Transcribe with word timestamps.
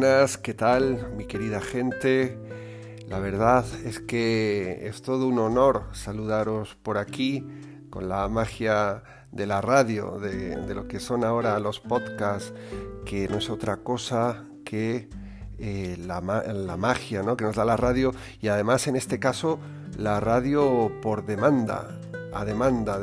buenas, 0.00 0.38
¿qué 0.38 0.54
tal 0.54 1.12
mi 1.16 1.24
querida 1.24 1.60
gente? 1.60 2.38
La 3.08 3.18
verdad 3.18 3.64
es 3.84 3.98
que 3.98 4.86
es 4.86 5.02
todo 5.02 5.26
un 5.26 5.40
honor 5.40 5.86
saludaros 5.90 6.76
por 6.76 6.98
aquí 6.98 7.44
con 7.90 8.08
la 8.08 8.28
magia 8.28 9.02
de 9.32 9.46
la 9.48 9.60
radio, 9.60 10.20
de, 10.20 10.72
lo 10.72 10.86
que 10.86 11.00
son 11.00 11.24
ahora 11.24 11.58
los 11.58 11.80
podcasts, 11.80 12.54
que 13.04 13.26
no 13.26 13.38
es 13.38 13.50
otra 13.50 13.78
cosa 13.78 14.44
que 14.64 15.08
eh, 15.58 15.96
la, 15.98 16.20
magia 16.20 17.24
¿no? 17.24 17.36
que 17.36 17.44
nos 17.44 17.56
da 17.56 17.64
la 17.64 17.76
radio 17.76 18.12
y 18.40 18.46
además 18.46 18.86
en 18.86 18.94
este 18.94 19.18
caso 19.18 19.58
la 19.96 20.20
radio 20.20 20.92
por 21.02 21.26
demanda, 21.26 21.98
a 22.32 22.44
demanda 22.44 23.00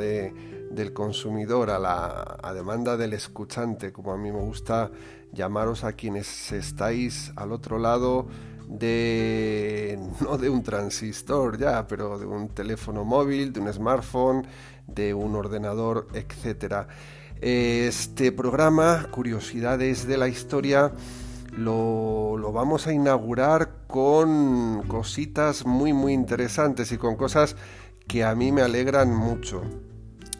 del 0.75 0.93
consumidor, 0.93 1.69
a, 1.69 1.79
la, 1.79 2.53
demanda 2.53 2.97
del 2.97 3.13
escuchante, 3.13 3.91
como 3.91 4.11
a 4.11 4.17
mí 4.17 4.31
me 4.31 4.41
gusta 4.41 4.91
llamaros 5.31 5.83
a 5.83 5.93
quienes 5.93 6.51
estáis 6.51 7.31
al 7.35 7.51
otro 7.51 7.79
lado 7.79 8.27
de 8.67 9.99
no 10.21 10.37
de 10.37 10.49
un 10.49 10.63
transistor 10.63 11.57
ya, 11.57 11.87
pero 11.87 12.17
de 12.17 12.25
un 12.25 12.49
teléfono 12.49 13.03
móvil, 13.03 13.53
de 13.53 13.59
un 13.59 13.71
smartphone, 13.71 14.45
de 14.87 15.13
un 15.13 15.35
ordenador, 15.35 16.07
etcétera. 16.13 16.87
Este 17.41 18.31
programa, 18.31 19.07
Curiosidades 19.11 20.07
de 20.07 20.17
la 20.17 20.27
Historia, 20.27 20.93
lo, 21.57 22.37
lo, 22.37 22.51
vamos 22.51 22.87
a 22.87 22.93
inaugurar 22.93 23.85
con 23.87 24.83
cositas 24.87 25.65
muy 25.65 25.93
muy 25.93 26.13
interesantes 26.13 26.91
y 26.91 26.97
con 26.97 27.15
cosas 27.15 27.55
que 28.07 28.23
a 28.23 28.35
mí 28.35 28.51
me 28.51 28.61
alegran 28.61 29.15
mucho. 29.15 29.61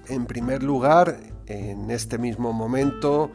En 0.07 0.25
primer 0.25 0.63
lugar, 0.63 1.19
en 1.47 1.91
este 1.91 2.17
mismo 2.17 2.53
momento, 2.53 3.31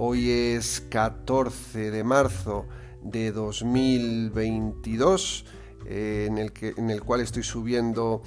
Hoy 0.00 0.30
es 0.30 0.80
14 0.90 1.90
de 1.90 2.04
marzo 2.04 2.66
de 3.02 3.32
2022. 3.32 5.44
Eh, 5.86 6.26
en, 6.28 6.38
el 6.38 6.52
que, 6.52 6.72
en 6.76 6.90
el 6.90 7.02
cual 7.02 7.20
estoy 7.20 7.42
subiendo 7.42 8.22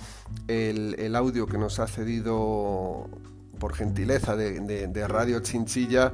el, 0.49 1.15
audio 1.15 1.47
que 1.47 1.57
nos 1.57 1.79
ha 1.79 1.87
cedido 1.87 3.09
por 3.57 3.73
gentileza 3.73 4.35
de, 4.35 5.07
Radio 5.07 5.39
Chinchilla. 5.39 6.11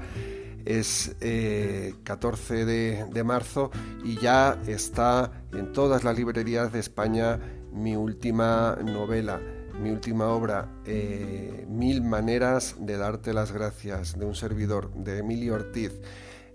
Es 0.63 1.15
14 2.03 2.61
eh, 2.61 3.05
de 3.11 3.23
marzo 3.23 3.71
y 4.03 4.19
ya 4.19 4.61
está 4.67 5.41
en 5.53 5.73
todas 5.73 6.03
las 6.03 6.15
librerías 6.15 6.71
de 6.71 6.81
España 6.81 7.39
mi 7.73 7.95
última 7.95 8.77
novela 8.85 9.41
mi 9.81 9.91
última 9.91 10.27
obra, 10.27 10.69
eh, 10.85 11.65
Mil 11.69 12.01
maneras 12.01 12.75
de 12.79 12.97
darte 12.97 13.33
las 13.33 13.51
gracias, 13.51 14.17
de 14.17 14.25
un 14.25 14.35
servidor, 14.35 14.91
de 14.93 15.19
Emilio 15.19 15.55
Ortiz. 15.55 15.91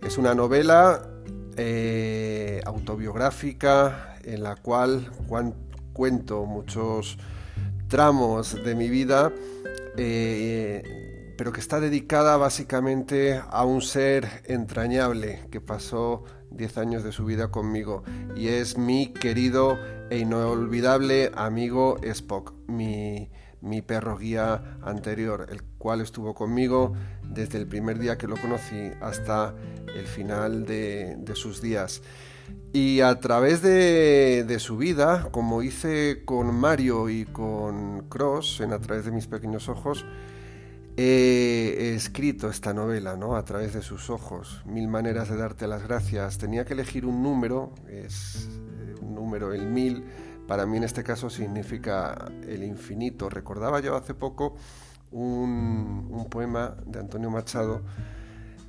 Es 0.03 0.19
una 0.19 0.35
novela 0.35 1.09
eh, 1.57 2.61
autobiográfica 2.65 4.17
en 4.25 4.43
la 4.43 4.57
cual 4.57 5.11
cuento 5.93 6.45
muchos 6.45 7.19
tramos 7.89 8.63
de 8.65 8.75
mi 8.75 8.89
vida, 8.89 9.33
eh, 9.97 11.35
pero 11.39 11.53
que 11.53 11.61
está 11.61 11.79
dedicada 11.79 12.37
básicamente 12.37 13.41
a 13.49 13.65
un 13.65 13.83
ser 13.83 14.43
entrañable 14.47 15.47
que 15.51 15.61
pasó 15.61 16.25
10 16.55 16.79
años 16.79 17.05
de 17.05 17.13
su 17.13 17.25
vida 17.25 17.51
conmigo 17.51 18.03
y 18.37 18.49
es 18.49 18.79
mi 18.79 19.13
querido 19.13 19.79
e 20.11 20.19
inolvidable 20.19 21.31
amigo 21.35 21.97
Spock, 22.03 22.53
mi, 22.67 23.31
perro 23.87 24.19
guía 24.19 24.79
anterior, 24.83 25.47
el 25.51 25.63
cual 25.79 26.01
estuvo 26.01 26.35
conmigo 26.35 26.93
desde 27.23 27.59
el 27.59 27.67
primer 27.67 27.99
día 27.99 28.19
que 28.19 28.27
lo 28.29 28.37
conocí 28.37 28.91
hasta 29.01 29.55
el 29.95 30.07
final 30.07 30.67
de, 30.67 31.17
sus 31.35 31.63
días. 31.63 32.03
Y 32.73 33.01
a 33.01 33.19
través 33.21 33.63
de, 33.63 34.45
de, 34.47 34.59
su 34.59 34.77
vida, 34.77 35.29
como 35.31 35.63
hice 35.63 36.25
con 36.25 36.55
Mario 36.55 37.09
y 37.09 37.25
con 37.25 38.09
Cross, 38.09 38.61
en 38.61 38.73
A 38.73 38.81
través 38.81 39.05
de 39.05 39.13
mis 39.13 39.27
pequeños 39.27 39.69
ojos, 39.69 40.05
He 40.97 41.95
escrito 41.95 42.49
esta 42.49 42.75
novela 42.75 43.17
¿no? 43.17 43.37
a 43.37 43.45
través 43.45 43.73
de 43.73 43.81
sus 43.81 44.11
ojos, 44.11 44.63
mil 44.67 44.89
maneras 44.89 45.31
de 45.31 45.37
darte 45.37 45.67
las 45.67 45.83
gracias. 45.83 46.37
Tenía 46.37 46.67
que 46.67 46.75
elegir 46.75 47.07
un 47.07 47.23
número, 47.23 47.75
es 47.89 48.49
eh, 48.51 48.95
un 49.01 49.15
número, 49.15 49.55
el 49.55 49.67
mil, 49.67 50.05
para 50.47 50.67
mí 50.67 50.77
en 50.77 50.85
este 50.85 51.03
caso 51.03 51.31
significa 51.31 52.31
el 52.47 52.63
infinito. 52.63 53.31
Recordaba 53.31 53.81
yo 53.81 53.97
hace 53.97 54.13
poco 54.13 54.55
un, 55.11 56.09
un 56.11 56.29
poema 56.29 56.77
de 56.85 57.01
Antonio 57.01 57.31
Machado 57.31 57.83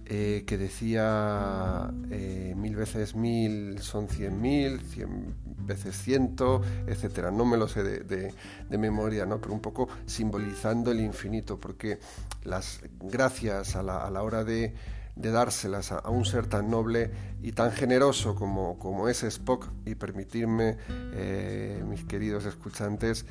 eh, 0.05 0.43
que 0.45 0.57
decía 0.57 1.89
eh, 2.11 2.53
mil 2.57 2.75
veces 2.75 3.15
mil 3.15 3.79
son 3.79 4.09
cien 4.09 4.41
mil, 4.41 4.81
cien 4.81 5.33
veces 5.65 5.95
ciento, 5.95 6.61
etcétera. 6.87 7.31
No 7.31 7.45
me 7.45 7.57
lo 7.57 7.67
sé 7.67 7.83
de, 7.83 8.33
memoria, 8.77 9.25
¿no? 9.25 9.39
pero 9.39 9.53
un 9.53 9.61
poco 9.61 9.87
simbolizando 10.05 10.91
el 10.91 10.99
infinito, 10.99 11.57
porque 11.57 11.99
las 12.43 12.81
gracias 12.99 13.77
a 13.77 13.83
la, 13.83 14.21
hora 14.21 14.43
de, 14.43 14.73
dárselas 15.15 15.93
a, 15.93 16.09
un 16.09 16.25
ser 16.25 16.47
tan 16.47 16.69
noble 16.69 17.11
y 17.41 17.53
tan 17.53 17.71
generoso 17.71 18.35
como, 18.35 18.77
como 18.79 19.07
es 19.07 19.23
Spock, 19.23 19.69
y 19.85 19.95
permitirme, 19.95 20.77
eh, 21.13 21.81
mis 21.87 22.03
queridos 22.03 22.45
escuchantes, 22.45 23.25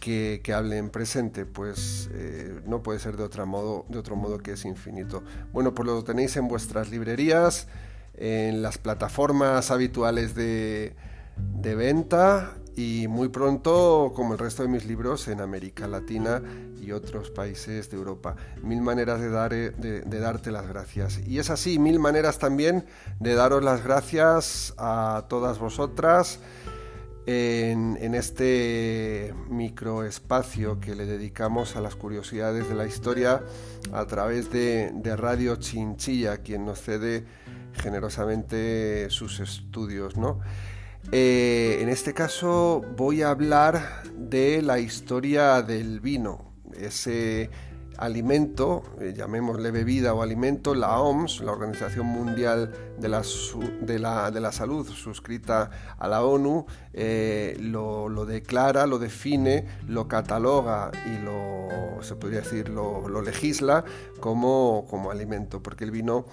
que, 0.00 0.42
hable 0.54 0.78
en 0.78 0.90
presente, 0.90 1.44
pues 1.44 2.10
eh, 2.12 2.60
no 2.66 2.82
puede 2.82 2.98
ser 2.98 3.16
de, 3.16 3.22
otra 3.22 3.44
modo, 3.44 3.84
de 3.88 3.98
otro 3.98 4.16
modo 4.16 4.38
que 4.38 4.52
es 4.52 4.64
infinito. 4.64 5.22
Bueno, 5.52 5.74
pues 5.74 5.86
lo 5.86 6.02
tenéis 6.02 6.36
en 6.36 6.48
vuestras 6.48 6.90
librerías, 6.90 7.68
en 8.14 8.62
las 8.62 8.78
plataformas 8.78 9.70
habituales 9.70 10.34
de, 10.34 10.94
venta 11.36 12.54
y 12.76 13.06
muy 13.08 13.28
pronto, 13.28 14.12
como 14.16 14.32
el 14.32 14.38
resto 14.38 14.62
de 14.62 14.68
mis 14.68 14.86
libros, 14.86 15.28
en 15.28 15.40
América 15.40 15.86
Latina 15.86 16.42
y 16.80 16.92
otros 16.92 17.30
países 17.30 17.90
de 17.90 17.96
Europa. 17.96 18.36
Mil 18.62 18.80
maneras 18.80 19.20
de, 19.20 19.28
dar, 19.28 19.50
de, 19.50 19.70
de, 20.00 20.18
darte 20.18 20.50
las 20.50 20.66
gracias. 20.66 21.18
Y 21.26 21.38
es 21.38 21.50
así, 21.50 21.78
mil 21.78 21.98
maneras 21.98 22.38
también 22.38 22.86
de 23.18 23.34
daros 23.34 23.62
las 23.62 23.84
gracias 23.84 24.72
a 24.78 25.26
todas 25.28 25.58
vosotras 25.58 26.40
en, 27.26 28.14
este 28.14 29.34
microespacio 29.48 30.80
que 30.80 30.94
le 30.94 31.06
dedicamos 31.06 31.76
a 31.76 31.80
las 31.80 31.96
curiosidades 31.96 32.68
de 32.68 32.74
la 32.74 32.86
historia 32.86 33.42
a 33.92 34.06
través 34.06 34.50
de, 34.50 34.92
Radio 35.16 35.56
Chinchilla, 35.56 36.38
quien 36.38 36.64
nos 36.64 36.80
cede 36.80 37.24
generosamente 37.74 39.08
sus 39.10 39.40
estudios. 39.40 40.14
Eh, 41.12 41.78
en 41.80 41.88
este 41.88 42.12
caso 42.14 42.82
voy 42.96 43.22
a 43.22 43.30
hablar 43.30 44.02
de 44.16 44.62
la 44.62 44.78
historia 44.78 45.62
del 45.62 46.00
vino, 46.00 46.52
ese 46.76 47.50
alimento, 47.98 48.82
eh, 49.00 49.12
llamémosle 49.16 49.70
bebida 49.70 50.14
o 50.14 50.22
alimento, 50.22 50.74
la 50.74 50.98
OMS, 50.98 51.40
la 51.40 51.52
Organización 51.52 52.06
Mundial 52.06 52.72
de 52.98 53.08
la, 53.08 54.30
de 54.30 54.40
la, 54.40 54.52
Salud, 54.52 54.86
suscrita 54.88 55.70
a 55.98 56.08
la 56.08 56.24
ONU, 56.24 56.66
eh, 56.92 57.56
lo, 57.60 58.24
declara, 58.24 58.86
lo 58.86 58.98
define, 58.98 59.66
lo 59.86 60.08
cataloga 60.08 60.90
y 61.06 61.22
lo, 61.22 62.02
se 62.02 62.16
podría 62.16 62.40
decir, 62.40 62.68
lo, 62.68 63.20
legisla 63.22 63.84
como, 64.18 64.86
como, 64.88 65.10
alimento, 65.10 65.62
porque 65.62 65.84
el 65.84 65.90
vino, 65.90 66.26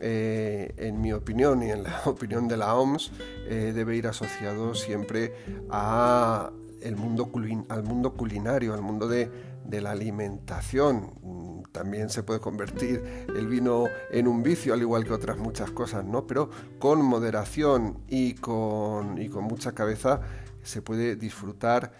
eh, 0.00 0.74
en 0.76 1.00
mi 1.00 1.12
opinión 1.12 1.62
y 1.62 1.70
en 1.70 1.84
la 1.84 2.02
opinión 2.06 2.48
de 2.48 2.56
la 2.56 2.74
OMS, 2.74 3.12
debe 3.48 3.96
ir 3.96 4.06
asociado 4.06 4.74
siempre 4.74 5.32
a 5.70 6.50
el 6.80 6.96
mundo, 6.96 7.30
al 7.68 7.82
mundo 7.84 8.14
culinario, 8.14 8.74
al 8.74 8.82
mundo 8.82 9.06
de 9.06 9.51
de 9.64 9.80
la 9.80 9.92
alimentación. 9.92 11.62
También 11.72 12.10
se 12.10 12.22
puede 12.22 12.40
convertir 12.40 13.26
el 13.34 13.46
vino 13.46 13.84
en 14.10 14.28
un 14.28 14.42
vicio, 14.42 14.74
al 14.74 14.80
igual 14.80 15.04
que 15.04 15.12
otras 15.12 15.38
muchas 15.38 15.70
cosas, 15.70 16.04
¿no? 16.04 16.26
Pero 16.26 16.50
con 16.78 17.02
moderación 17.02 17.98
y 18.08 18.34
con, 18.34 19.20
y 19.20 19.28
con 19.28 19.44
mucha 19.44 19.72
cabeza 19.72 20.20
se 20.62 20.82
puede 20.82 21.16
disfrutar 21.16 21.92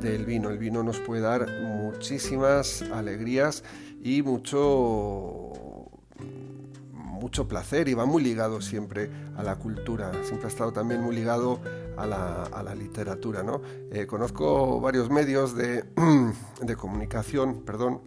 del 0.00 0.24
vino. 0.26 0.50
El 0.50 0.58
vino 0.58 0.82
nos 0.82 0.98
puede 0.98 1.22
dar 1.22 1.46
muchísimas 1.62 2.82
alegrías 2.82 3.62
y 4.02 4.22
mucho 4.22 5.52
mucho 7.20 7.46
placer 7.46 7.88
y 7.88 7.94
va 7.94 8.06
muy 8.06 8.22
ligado 8.22 8.62
siempre 8.62 9.10
a 9.36 9.42
la 9.42 9.56
cultura, 9.56 10.10
siempre 10.24 10.46
ha 10.46 10.48
estado 10.48 10.72
también 10.72 11.02
muy 11.02 11.14
ligado 11.14 11.60
a 12.02 12.62
la, 12.62 12.74
literatura. 12.74 13.42
¿no? 13.42 13.60
Eh, 13.90 14.06
conozco 14.06 14.80
varios 14.80 15.10
medios 15.10 15.54
de, 15.54 15.84
comunicación, 16.76 17.62
perdón, 17.64 18.00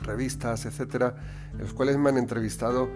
revistas, 0.00 0.66
etcétera, 0.66 1.16
los 1.58 1.72
cuales 1.72 1.98
me 1.98 2.10
han 2.10 2.18
entrevistado 2.18 2.88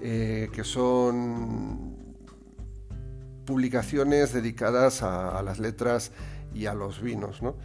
eh, 0.00 0.48
que 0.52 0.64
son 0.64 1.94
publicaciones 3.44 4.32
dedicadas 4.32 5.02
a, 5.02 5.42
las 5.42 5.58
letras 5.58 6.12
y 6.54 6.66
a 6.66 6.74
los 6.74 7.02
vinos. 7.02 7.42
¿no? 7.42 7.56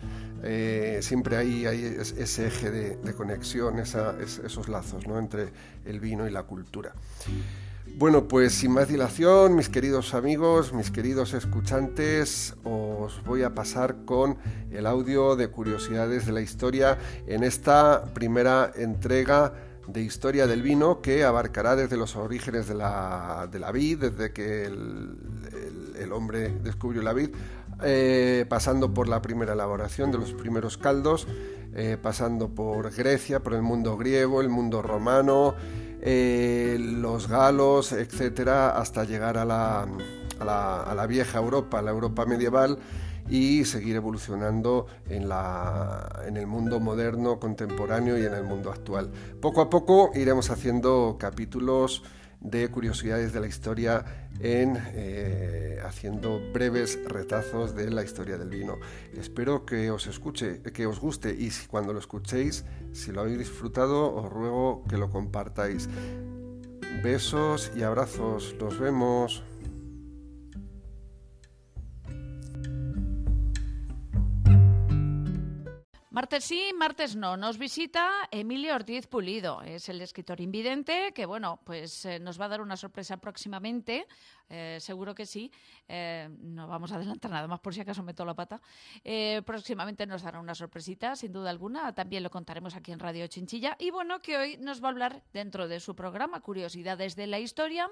Eh, 0.44 1.00
siempre 1.01 1.38
hay, 1.38 1.65
hay, 1.65 1.97
ese 2.18 2.47
eje 2.47 2.71
de, 2.71 3.13
conexión, 3.13 3.80
esos 3.80 4.68
lazos 4.69 5.07
¿no? 5.07 5.19
entre 5.19 5.51
el 5.86 6.00
vino 6.00 6.27
y 6.27 6.31
la 6.31 6.44
cultura. 6.44 6.94
Bueno, 7.97 8.27
pues 8.27 8.53
sin 8.53 8.71
más 8.71 8.88
dilación, 8.88 9.56
mis 9.56 9.68
queridos 9.68 10.13
amigos, 10.13 10.71
mis 10.74 10.89
queridos 10.89 11.33
escuchantes, 11.33 12.56
os 12.63 13.21
voy 13.25 13.44
a 13.44 13.53
pasar 13.53 14.06
con 14.06 14.38
el 14.71 14.86
audio 14.86 15.36
de 15.36 15.50
Curiosidades 15.50 16.25
de 16.25 16.31
la 16.31 16.41
Historia 16.41 16.97
en 17.27 17.44
esta 17.44 18.06
primera 18.13 18.71
entrega 18.75 19.53
de 19.88 20.01
Historia 20.01 20.47
del 20.47 20.62
Vino 20.62 21.01
que 21.01 21.24
abarcará 21.24 21.75
desde 21.75 21.97
los 21.97 22.15
orígenes 22.15 22.68
de 22.68 22.75
la, 22.75 23.50
de 23.51 23.59
la 23.59 23.71
vid, 23.71 24.00
desde 24.00 24.31
que 24.31 24.63
el, 24.65 26.12
hombre 26.12 26.50
descubrió 26.63 27.01
la 27.01 27.13
vid, 27.13 27.30
eh, 27.83 28.45
pasando 28.50 28.94
por 28.94 29.07
la 29.07 29.21
primera 29.21 29.53
elaboración 29.53 30.12
de 30.12 30.18
los 30.18 30.33
primeros 30.33 30.77
caldos, 30.77 31.27
eh, 31.75 31.97
pasando 32.01 32.50
por 32.50 32.91
Grecia, 32.94 33.41
por 33.41 33.53
el 33.53 33.62
mundo 33.62 33.95
griego, 33.95 34.41
el 34.41 34.50
mundo 34.50 34.81
romano, 34.81 35.56
eh, 36.01 36.78
los 36.80 37.28
galos, 37.28 37.92
etcétera, 37.92 38.78
hasta 38.78 39.04
llegar 39.04 39.38
a 39.38 39.46
la, 39.46 39.88
a, 40.40 40.94
la, 40.96 41.07
vieja 41.07 41.40
Europa, 41.40 41.81
la 41.81 41.92
Europa 41.92 42.25
medieval 42.25 42.78
y 43.30 43.66
seguir 43.66 43.96
evolucionando 43.96 44.88
en, 45.10 45.30
la, 45.30 46.24
en, 46.25 46.38
el 46.38 46.48
mundo 46.48 46.80
moderno, 46.80 47.40
contemporáneo 47.40 48.18
y 48.18 48.25
en 48.25 48.34
el 48.34 48.44
mundo 48.44 48.72
actual. 48.72 49.12
Poco 49.42 49.62
a 49.62 49.69
poco 49.69 50.12
iremos 50.16 50.50
haciendo 50.50 51.18
capítulos 51.19 52.04
de 52.39 52.69
curiosidades 52.69 53.33
de 53.33 53.39
la 53.39 53.47
historia 53.47 54.30
en 54.39 54.77
eh, 54.94 55.80
haciendo 55.83 56.39
breves 56.53 57.00
retazos 57.06 57.75
de 57.75 57.89
la 57.89 58.03
historia 58.03 58.38
del 58.38 58.50
vino. 58.50 58.77
Espero 59.13 59.65
que 59.65 59.91
os 59.91 60.07
escuche, 60.07 60.62
que 60.62 60.86
os 60.86 61.00
guste 61.00 61.36
y 61.38 61.51
si, 61.51 61.68
cuando 61.68 61.94
lo 61.94 62.00
escuchéis, 62.00 62.65
si 62.94 63.12
lo 63.12 63.21
habéis 63.21 63.39
disfrutado, 63.39 64.13
os 64.15 64.30
ruego 64.30 64.83
que 64.88 64.97
lo 64.97 65.09
compartáis. 65.09 65.89
Besos 67.03 67.71
y 67.75 67.83
abrazos, 67.83 68.56
los 68.59 68.80
vemos. 68.80 69.44
Martes 76.19 76.44
sí, 76.44 76.74
martes 76.77 77.16
no. 77.16 77.38
Nos 77.38 77.57
visita 77.57 78.27
Emilio 78.30 78.75
Ortiz 78.75 79.07
Pulido. 79.07 79.62
Es 79.62 79.88
el 79.88 80.01
escritor 80.01 80.42
invidente 80.42 81.13
que, 81.16 81.25
bueno, 81.25 81.62
pues 81.63 82.04
eh, 82.04 82.19
nos 82.19 82.38
va 82.38 82.44
a 82.44 82.48
dar 82.50 82.60
una 82.60 82.75
sorpresa 82.75 83.16
próximamente. 83.16 84.06
Eh, 84.50 84.80
seguro 84.81 85.16
que 85.16 85.25
sí. 85.25 85.50
Eh, 85.88 86.27
no 86.42 86.68
vamos 86.68 86.92
a 86.92 86.98
adelantar 86.98 87.31
nada 87.31 87.48
más 87.48 87.62
por 87.62 87.74
si 87.74 87.80
acaso 87.80 88.04
meto 88.04 88.25
la 88.25 88.33
pata. 88.33 88.62
próximamente 89.45 90.06
nos 90.06 90.24
dará 90.24 90.42
una 90.42 90.54
sorpresita, 90.56 91.16
sin 91.16 91.31
duda 91.31 91.51
alguna. 91.51 91.95
También 91.95 92.22
lo 92.22 92.30
contaremos 92.30 92.75
aquí 92.75 92.92
en 92.92 93.00
Radio 93.00 93.25
Chinchilla. 93.27 93.77
Y 93.80 93.89
bueno, 93.89 94.19
que 94.19 94.36
hoy 94.36 94.57
nos 94.57 94.83
va 94.83 94.89
a 94.89 94.92
hablar 94.92 95.24
dentro 95.31 95.69
de 95.69 95.80
su 95.80 95.95
programa 95.95 96.42
Curiosidades 96.42 97.15
de 97.15 97.27
la 97.27 97.39
Historia. 97.39 97.89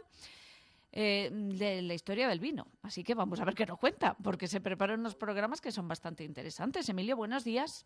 de 0.91 1.81
la 1.81 1.94
historia 1.94 2.27
del 2.27 2.41
vino. 2.41 2.68
Así 2.81 3.06
que 3.06 3.15
vamos 3.15 3.39
a 3.39 3.45
ver 3.45 3.56
qué 3.56 3.65
nos 3.65 3.80
cuenta, 3.80 4.18
porque 4.21 4.50
se 4.50 4.59
preparan 4.59 5.00
unos 5.00 5.15
programas 5.15 5.62
que 5.62 5.71
son 5.71 5.88
bastante 5.88 6.25
interesantes. 6.25 6.89
Emilio, 6.89 7.15
buenos 7.15 7.45
días. 7.45 7.85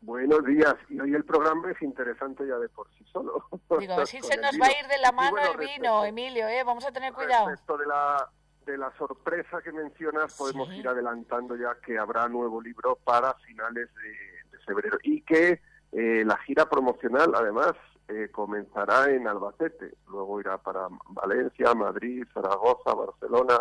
Buenos 0.00 0.44
días. 0.44 0.74
Y 0.88 1.00
hoy 1.00 1.14
el 1.14 1.24
programa 1.24 1.70
es 1.70 1.82
interesante 1.82 2.46
ya 2.46 2.56
de 2.58 2.68
por 2.68 2.88
sí 2.96 3.04
solo. 3.12 3.44
Digo, 3.78 3.94
así 3.94 4.20
se 4.22 4.36
nos 4.36 4.52
va 4.60 4.66
a 4.66 4.80
ir 4.80 4.86
de 4.86 4.98
la 4.98 5.12
mano 5.12 5.36
el 5.38 5.58
vino, 5.58 6.04
Emilio, 6.04 6.46
¿eh? 6.46 6.62
Vamos 6.64 6.86
a 6.86 6.92
tener 6.92 7.12
cuidado. 7.12 7.48
Respecto 7.48 7.76
de 7.78 7.86
la, 7.86 8.30
de 8.64 8.78
la 8.78 8.92
sorpresa 8.96 9.60
que 9.62 9.72
mencionas, 9.72 10.36
podemos 10.36 10.72
ir 10.72 10.86
adelantando 10.86 11.56
ya 11.56 11.76
que 11.84 11.98
habrá 11.98 12.28
nuevo 12.28 12.60
libro 12.60 12.98
para 13.04 13.34
finales 13.34 13.88
de, 13.94 14.58
febrero 14.66 14.98
y 15.02 15.22
que 15.22 15.62
eh, 15.92 16.22
la 16.26 16.36
gira 16.40 16.68
promocional, 16.68 17.32
además, 17.34 17.72
eh, 18.08 18.28
comenzará 18.30 19.10
en 19.10 19.26
Albacete. 19.26 19.94
Luego 20.08 20.40
irá 20.40 20.58
para 20.58 20.88
Valencia, 21.08 21.74
Madrid, 21.74 22.24
Zaragoza, 22.34 22.92
Barcelona. 22.92 23.60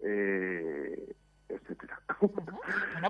Eh, 0.00 1.14
etcétera. 1.50 2.00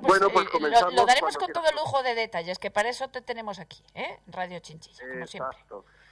Bueno, 0.03 0.31
pues, 0.31 0.49
pues 0.53 0.73
eh, 0.73 0.95
Lo, 0.95 1.05
daremos 1.05 1.37
con 1.37 1.53
todo 1.53 1.65
lujo 1.73 2.03
de 2.03 2.15
detalles, 2.15 2.59
que 2.59 2.71
para 2.71 2.89
eso 2.89 3.09
te 3.09 3.21
tenemos 3.21 3.59
aquí, 3.59 3.83
¿eh? 3.95 4.21
Radio 4.27 4.59
Chinchilla, 4.61 5.05
como 5.13 5.27
siempre. 5.27 5.59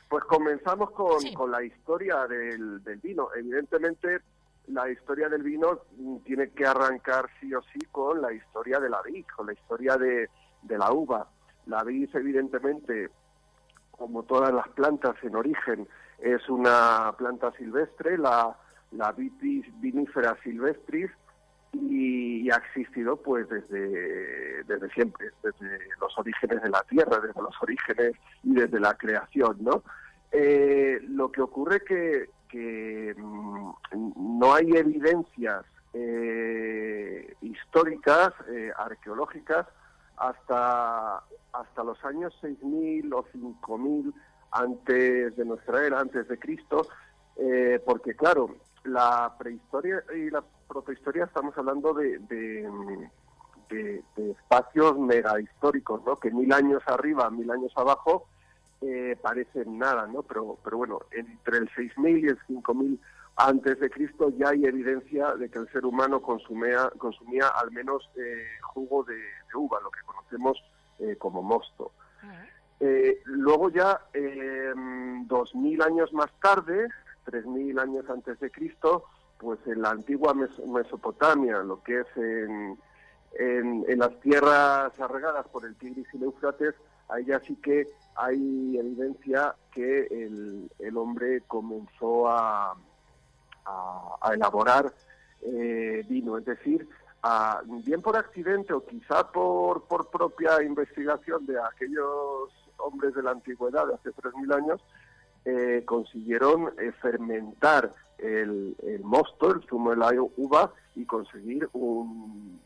Pues 0.08 0.24
comenzamos 0.24 0.90
con, 0.92 1.20
con 1.34 1.50
la 1.50 1.62
historia 1.62 2.26
del, 2.26 2.82
del, 2.82 2.98
vino. 2.98 3.28
Evidentemente, 3.36 4.20
la 4.68 4.88
historia 4.90 5.28
del 5.28 5.42
vino 5.42 5.80
tiene 6.24 6.50
que 6.50 6.66
arrancar 6.66 7.28
sí 7.40 7.54
o 7.54 7.60
sí 7.72 7.78
con 7.92 8.20
la 8.22 8.32
historia 8.32 8.80
de 8.80 8.88
la 8.88 9.02
vid, 9.02 9.26
con 9.36 9.46
la 9.46 9.52
historia 9.52 9.96
de, 9.96 10.28
de 10.62 10.78
la 10.78 10.92
uva. 10.92 11.28
La 11.66 11.84
vid, 11.84 12.08
evidentemente, 12.14 13.10
como 13.90 14.22
todas 14.22 14.52
las 14.52 14.68
plantas 14.68 15.16
en 15.22 15.36
origen, 15.36 15.86
es 16.18 16.48
una 16.48 17.14
planta 17.16 17.52
silvestre, 17.52 18.16
la, 18.16 18.56
la 18.92 19.12
vitis 19.12 19.66
vinifera 19.80 20.36
silvestris, 20.42 21.10
y, 21.72 22.50
ha 22.50 22.56
existido 22.56 23.16
pues 23.16 23.46
desde, 23.48 24.64
desde 24.64 24.88
siempre, 24.90 25.30
desde 25.42 25.78
los 26.00 26.16
orígenes 26.18 26.62
de 26.62 26.70
la 26.70 26.82
Tierra, 26.84 27.18
desde 27.20 27.42
los 27.42 27.54
orígenes 27.62 28.12
y 28.42 28.54
desde 28.54 28.80
la 28.80 28.94
creación, 28.94 29.58
¿no? 29.60 29.82
Eh, 30.32 30.98
lo 31.08 31.30
que 31.30 31.42
ocurre 31.42 31.82
que, 31.84 32.30
que 32.48 33.14
mm, 33.16 34.38
no 34.38 34.54
hay 34.54 34.76
evidencias 34.76 35.64
eh, 35.92 37.34
históricas, 37.42 38.30
eh, 38.50 38.70
arqueológicas, 38.76 39.66
hasta, 40.16 41.22
hasta 41.52 41.84
los 41.84 42.02
años 42.04 42.34
6.000 42.42 43.12
o 43.14 43.24
5.000 43.24 44.12
antes 44.52 45.36
de 45.36 45.44
nuestra 45.44 45.84
era, 45.84 46.00
antes 46.00 46.26
de 46.28 46.38
Cristo, 46.38 46.88
porque 47.84 48.14
claro, 48.16 48.56
la 48.82 49.36
prehistoria 49.38 50.02
y 50.16 50.30
la 50.30 50.42
protohistoria 50.68 51.24
estamos 51.24 51.56
hablando 51.56 51.94
de, 51.94 52.18
de, 52.18 53.10
espacios 54.16 54.98
mega 54.98 55.40
históricos, 55.40 56.02
¿no? 56.04 56.16
Que 56.16 56.30
mil 56.30 56.52
años 56.52 56.82
arriba, 56.86 57.30
mil 57.30 57.50
años 57.50 57.72
abajo 57.76 58.26
eh, 58.80 59.16
parecen 59.20 59.78
nada, 59.78 60.06
¿no? 60.06 60.22
Pero, 60.22 60.58
pero 60.62 60.78
bueno, 60.78 61.00
entre 61.10 61.58
el 61.58 61.70
6000 61.74 62.24
y 62.24 62.28
el 62.28 62.38
5000 62.46 63.00
antes 63.36 63.78
de 63.78 63.90
Cristo 63.90 64.32
ya 64.36 64.50
hay 64.50 64.64
evidencia 64.64 65.34
de 65.34 65.48
que 65.48 65.58
el 65.58 65.70
ser 65.70 65.84
humano 65.84 66.20
consumía, 66.22 66.90
consumía 66.98 67.48
al 67.48 67.70
menos 67.70 68.08
eh, 68.16 68.46
jugo 68.62 69.04
de, 69.04 69.18
uva, 69.54 69.80
lo 69.80 69.90
que 69.90 70.00
conocemos 70.04 70.62
eh, 70.98 71.16
como 71.16 71.42
mosto. 71.42 71.92
luego 73.24 73.70
ya, 73.70 74.00
dos 75.26 75.54
mil 75.54 75.82
años 75.82 76.12
más 76.12 76.30
tarde, 76.40 76.88
3.000 77.30 77.80
años 77.80 78.08
antes 78.08 78.40
de 78.40 78.50
Cristo, 78.50 79.04
pues 79.38 79.58
en 79.66 79.82
la 79.82 79.90
antigua 79.90 80.34
Mesopotamia, 80.34 81.58
lo 81.58 81.82
que 81.82 82.00
es 82.00 82.06
en, 82.16 82.78
en, 83.38 83.98
las 83.98 84.18
tierras 84.20 84.92
arregadas 84.98 85.46
por 85.48 85.64
el 85.64 85.76
Tigris 85.76 86.06
y 86.12 86.16
el 86.16 86.24
Éufrates, 86.24 86.74
ahí 87.08 87.24
ya 87.24 87.40
sí 87.40 87.56
que 87.56 87.88
hay 88.16 88.78
evidencia 88.78 89.54
que 89.72 90.06
el, 90.10 90.70
el 90.78 90.96
hombre 90.96 91.42
comenzó 91.46 92.28
a, 92.28 92.74
a, 93.64 94.34
elaborar 94.34 94.92
eh, 95.42 96.04
vino, 96.08 96.36
es 96.36 96.44
decir, 96.44 96.88
bien 97.84 98.02
por 98.02 98.16
accidente 98.16 98.72
o 98.72 98.84
quizá 98.84 99.30
por, 99.30 99.84
por 99.84 100.10
propia 100.10 100.62
investigación 100.62 101.46
de 101.46 101.60
aquellos 101.60 102.50
hombres 102.78 103.14
de 103.14 103.22
la 103.22 103.32
antigüedad 103.32 103.86
de 103.86 103.94
hace 103.94 104.10
3.000 104.10 104.54
años, 104.54 104.80
eh, 105.48 105.82
consiguieron 105.86 106.74
eh, 106.78 106.92
fermentar 107.00 107.94
el, 108.18 108.76
mosto, 109.02 109.54
el 109.54 109.66
zumo 109.66 109.90
de 109.90 109.96
la 109.96 110.10
uva, 110.36 110.70
y 110.94 111.06
conseguir 111.06 111.66
un, 111.72 112.60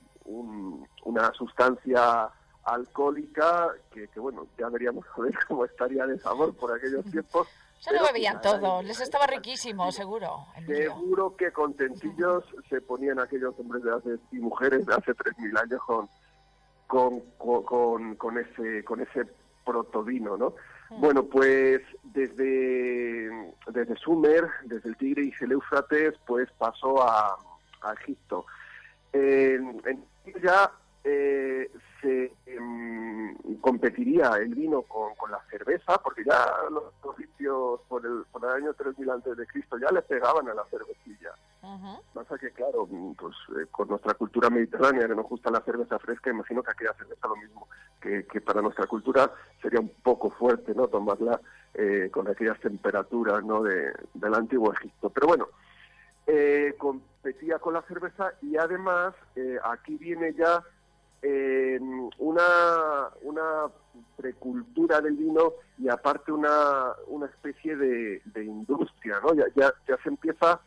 una 1.05 1.33
sustancia 1.35 2.29
alcohólica 2.65 3.71
que, 3.93 4.09
bueno, 4.19 4.49
ya 4.59 4.69
veríamos 4.69 5.07
a 5.17 5.21
ver 5.21 5.33
cómo 5.49 5.65
estaría 5.65 6.07
de 6.07 6.19
sabor 6.19 6.57
por 6.57 6.77
aquellos 6.77 7.05
tiempos. 7.05 7.47
Se 7.79 7.93
lo 7.93 8.03
bebían 8.05 8.41
todo, 8.41 8.83
les 8.83 8.99
estaba 9.01 9.27
riquísimo, 9.29 9.93
seguro. 9.93 10.47
Seguro 10.67 11.37
que 11.37 11.53
contentillos 11.53 12.45
se 12.69 12.81
ponían 12.81 13.21
aquellos 13.21 13.55
hombres 13.61 13.85
de 13.85 13.95
hace, 13.95 14.19
y 14.33 14.39
mujeres 14.39 14.87
de 14.87 14.95
hace 14.95 15.13
3.000 15.13 15.61
años 15.61 15.81
con, 15.87 16.09
con, 16.89 17.21
con, 17.65 18.17
con, 18.17 18.39
ese, 18.39 18.83
con 18.83 19.01
ese 19.01 19.27
protovino, 19.65 20.37
¿no? 20.37 20.55
Bueno, 20.99 21.25
pues 21.25 21.81
desde, 22.03 23.31
desde 23.69 23.97
Sumer, 23.97 24.49
desde 24.65 24.89
el 24.89 24.97
Tigre 24.97 25.25
y 25.25 25.45
el 25.45 25.53
Éufrates, 25.53 26.15
pues 26.27 26.49
pasó 26.59 27.03
a, 27.03 27.37
Egipto. 28.01 28.47
En, 29.13 29.83
ya 30.43 30.71
eh, 31.05 31.69
se 32.03 32.33
em, 32.47 33.35
competiría 33.61 34.33
el 34.37 34.55
vino 34.55 34.83
con, 34.83 35.15
con, 35.15 35.31
la 35.31 35.41
cerveza, 35.49 35.97
porque 36.03 36.25
ya 36.25 36.45
los 36.71 36.93
egipcios 37.17 37.81
por 37.89 38.05
el, 38.05 38.25
por 38.31 38.45
el 38.45 38.51
año 38.51 38.75
3000 38.75 39.11
antes 39.11 39.37
de 39.37 39.47
Cristo 39.47 39.79
ya 39.79 39.91
le 39.91 40.03
pegaban 40.03 40.49
a 40.49 40.55
la 40.55 40.65
cervecilla. 40.65 41.33
Pasa 42.13 42.37
que, 42.39 42.51
claro, 42.51 42.89
pues 43.17 43.37
eh, 43.51 43.67
con 43.71 43.89
nuestra 43.89 44.15
cultura 44.15 44.51
mediterránea, 44.51 45.07
que 45.07 45.15
nos 45.15 45.29
gusta 45.29 45.51
la 45.51 45.61
cerveza 45.61 45.99
fresca, 46.01 46.31
imagino 46.31 46.63
que 46.63 46.73
aquella 46.73 46.93
cerveza 46.95 47.29
lo 47.29 47.37
mismo, 47.37 47.69
que, 48.01 48.27
que 48.27 48.41
para 48.41 48.61
nuestra 48.61 48.87
cultura 48.87 49.31
sería 49.63 49.81
un 49.81 49.93
poco 50.03 50.31
fuerte, 50.31 50.75
¿no? 50.75 50.89
Tomarla 50.89 51.41
eh, 51.73 52.11
con 52.13 52.29
aquellas 52.29 52.59
temperaturas, 52.61 53.45
¿no? 53.45 53.63
De, 53.63 53.93
del 54.13 54.35
antiguo 54.35 54.73
Egipto. 54.73 55.11
Pero 55.11 55.29
bueno, 55.29 55.49
eh, 56.27 56.75
competía 56.79 57.61
con 57.61 57.75
la 57.75 57.83
cerveza 57.83 58.33
y 58.43 58.57
además 58.57 59.15
aquí 59.65 59.97
viene 59.97 60.35
ya 60.35 60.63
una, 62.19 63.09
una 63.23 63.71
precultura 64.17 65.01
del 65.01 65.17
vino 65.17 65.55
y 65.79 65.89
aparte 65.89 66.33
una, 66.33 66.93
una 67.09 67.27
especie 67.27 67.77
de, 67.77 68.23
de 68.25 68.45
industria, 68.45 69.21
¿no? 69.23 69.35
Ya, 69.35 69.45
ya, 69.55 69.73
ya 69.89 69.97
se 70.03 70.09
empieza 70.09 70.61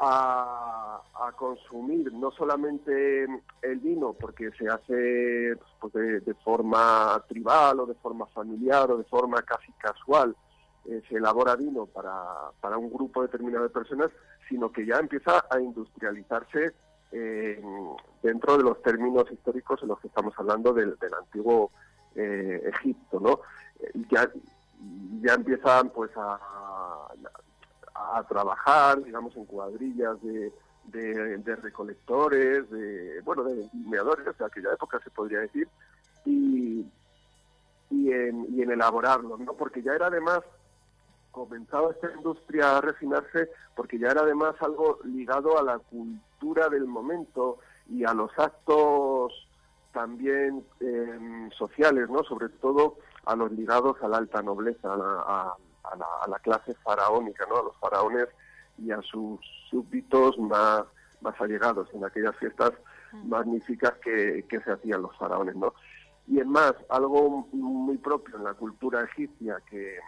a, 0.00 1.02
consumir 1.36 2.12
no 2.12 2.30
solamente 2.32 3.24
el 3.62 3.78
vino 3.78 4.12
porque 4.12 4.50
se 4.58 4.68
hace 4.68 5.54
pues, 5.80 5.92
de, 5.92 6.34
forma 6.44 7.22
tribal 7.28 7.80
o 7.80 7.86
de 7.86 7.94
forma 7.94 8.26
familiar 8.26 8.90
o 8.90 8.98
de 8.98 9.04
forma 9.04 9.40
casi 9.42 9.72
casual, 9.72 10.36
eh, 10.86 11.02
se 11.08 11.16
elabora 11.16 11.56
vino 11.56 11.86
para, 11.86 12.12
para 12.60 12.76
un 12.76 12.90
grupo 12.90 13.22
determinado 13.22 13.64
de 13.64 13.70
personas, 13.70 14.10
sino 14.48 14.70
que 14.70 14.84
ya 14.84 14.98
empieza 14.98 15.44
a 15.50 15.60
industrializarse 15.60 16.74
eh, 17.12 17.62
dentro 18.22 18.56
de 18.56 18.64
los 18.64 18.82
términos 18.82 19.30
históricos 19.30 19.82
en 19.82 19.88
los 19.88 20.00
que 20.00 20.08
estamos 20.08 20.34
hablando 20.36 20.72
del, 20.72 20.96
antiguo 21.18 21.70
eh, 22.14 22.62
Egipto, 22.74 23.20
¿no? 23.20 23.40
ya, 24.10 24.30
ya 25.22 25.34
empiezan 25.34 25.90
pues 25.90 26.10
a, 26.16 26.38
a 27.94 28.22
trabajar, 28.24 29.02
digamos, 29.02 29.36
en 29.36 29.44
cuadrillas 29.44 30.20
de, 30.22 30.52
de, 30.84 31.56
recolectores, 31.56 32.68
de, 32.70 33.20
bueno, 33.22 33.44
de 33.44 33.54
vendimiadores 33.54 34.26
de 34.38 34.44
aquella 34.44 34.72
época 34.72 35.00
se 35.02 35.10
podría 35.10 35.40
decir, 35.40 35.68
y, 36.24 36.86
y, 37.90 38.12
en, 38.12 38.46
y 38.50 38.62
en 38.62 38.70
elaborarlo, 38.72 39.36
¿no? 39.38 39.54
Porque 39.54 39.82
ya 39.82 39.94
era 39.94 40.06
además, 40.06 40.40
comenzaba 41.30 41.92
esta 41.92 42.10
industria 42.12 42.76
a 42.76 42.80
refinarse, 42.80 43.50
porque 43.76 43.98
ya 43.98 44.08
era 44.08 44.22
además 44.22 44.54
algo 44.60 44.98
ligado 45.04 45.58
a 45.58 45.62
la 45.62 45.78
cultura 45.78 46.68
del 46.68 46.86
momento 46.86 47.58
y 47.88 48.04
a 48.04 48.14
los 48.14 48.30
actos 48.38 49.32
también 49.92 50.64
em, 50.80 51.50
sociales, 51.52 52.08
¿no? 52.08 52.22
Sobre 52.24 52.48
todo 52.48 52.96
a 53.24 53.34
los 53.36 53.50
ligados 53.52 53.96
a 54.02 54.08
la 54.08 54.18
alta 54.18 54.42
nobleza, 54.42 54.92
a, 54.92 55.54
a 55.84 56.28
la, 56.28 56.38
clase 56.38 56.74
faraónica, 56.82 57.46
¿no? 57.48 57.58
a 57.58 57.62
los 57.64 57.76
faraones 57.76 58.28
y 58.78 58.90
a 58.90 59.00
sus 59.02 59.40
súbditos 59.68 60.38
más, 60.38 60.84
más 61.20 61.40
allegados 61.40 61.88
en 61.92 62.04
aquellas 62.04 62.36
fiestas 62.36 62.72
mm. 63.12 63.28
magníficas 63.28 63.94
que, 64.02 64.44
que 64.48 64.60
se 64.60 64.72
hacían 64.72 65.02
los 65.02 65.16
faraones. 65.16 65.56
¿no? 65.56 65.74
Y 66.26 66.40
es 66.40 66.46
más, 66.46 66.74
algo 66.88 67.48
muy 67.52 67.98
propio 67.98 68.36
en 68.36 68.44
la 68.44 68.54
cultura 68.54 69.02
egipcia 69.04 69.60
que, 69.68 69.98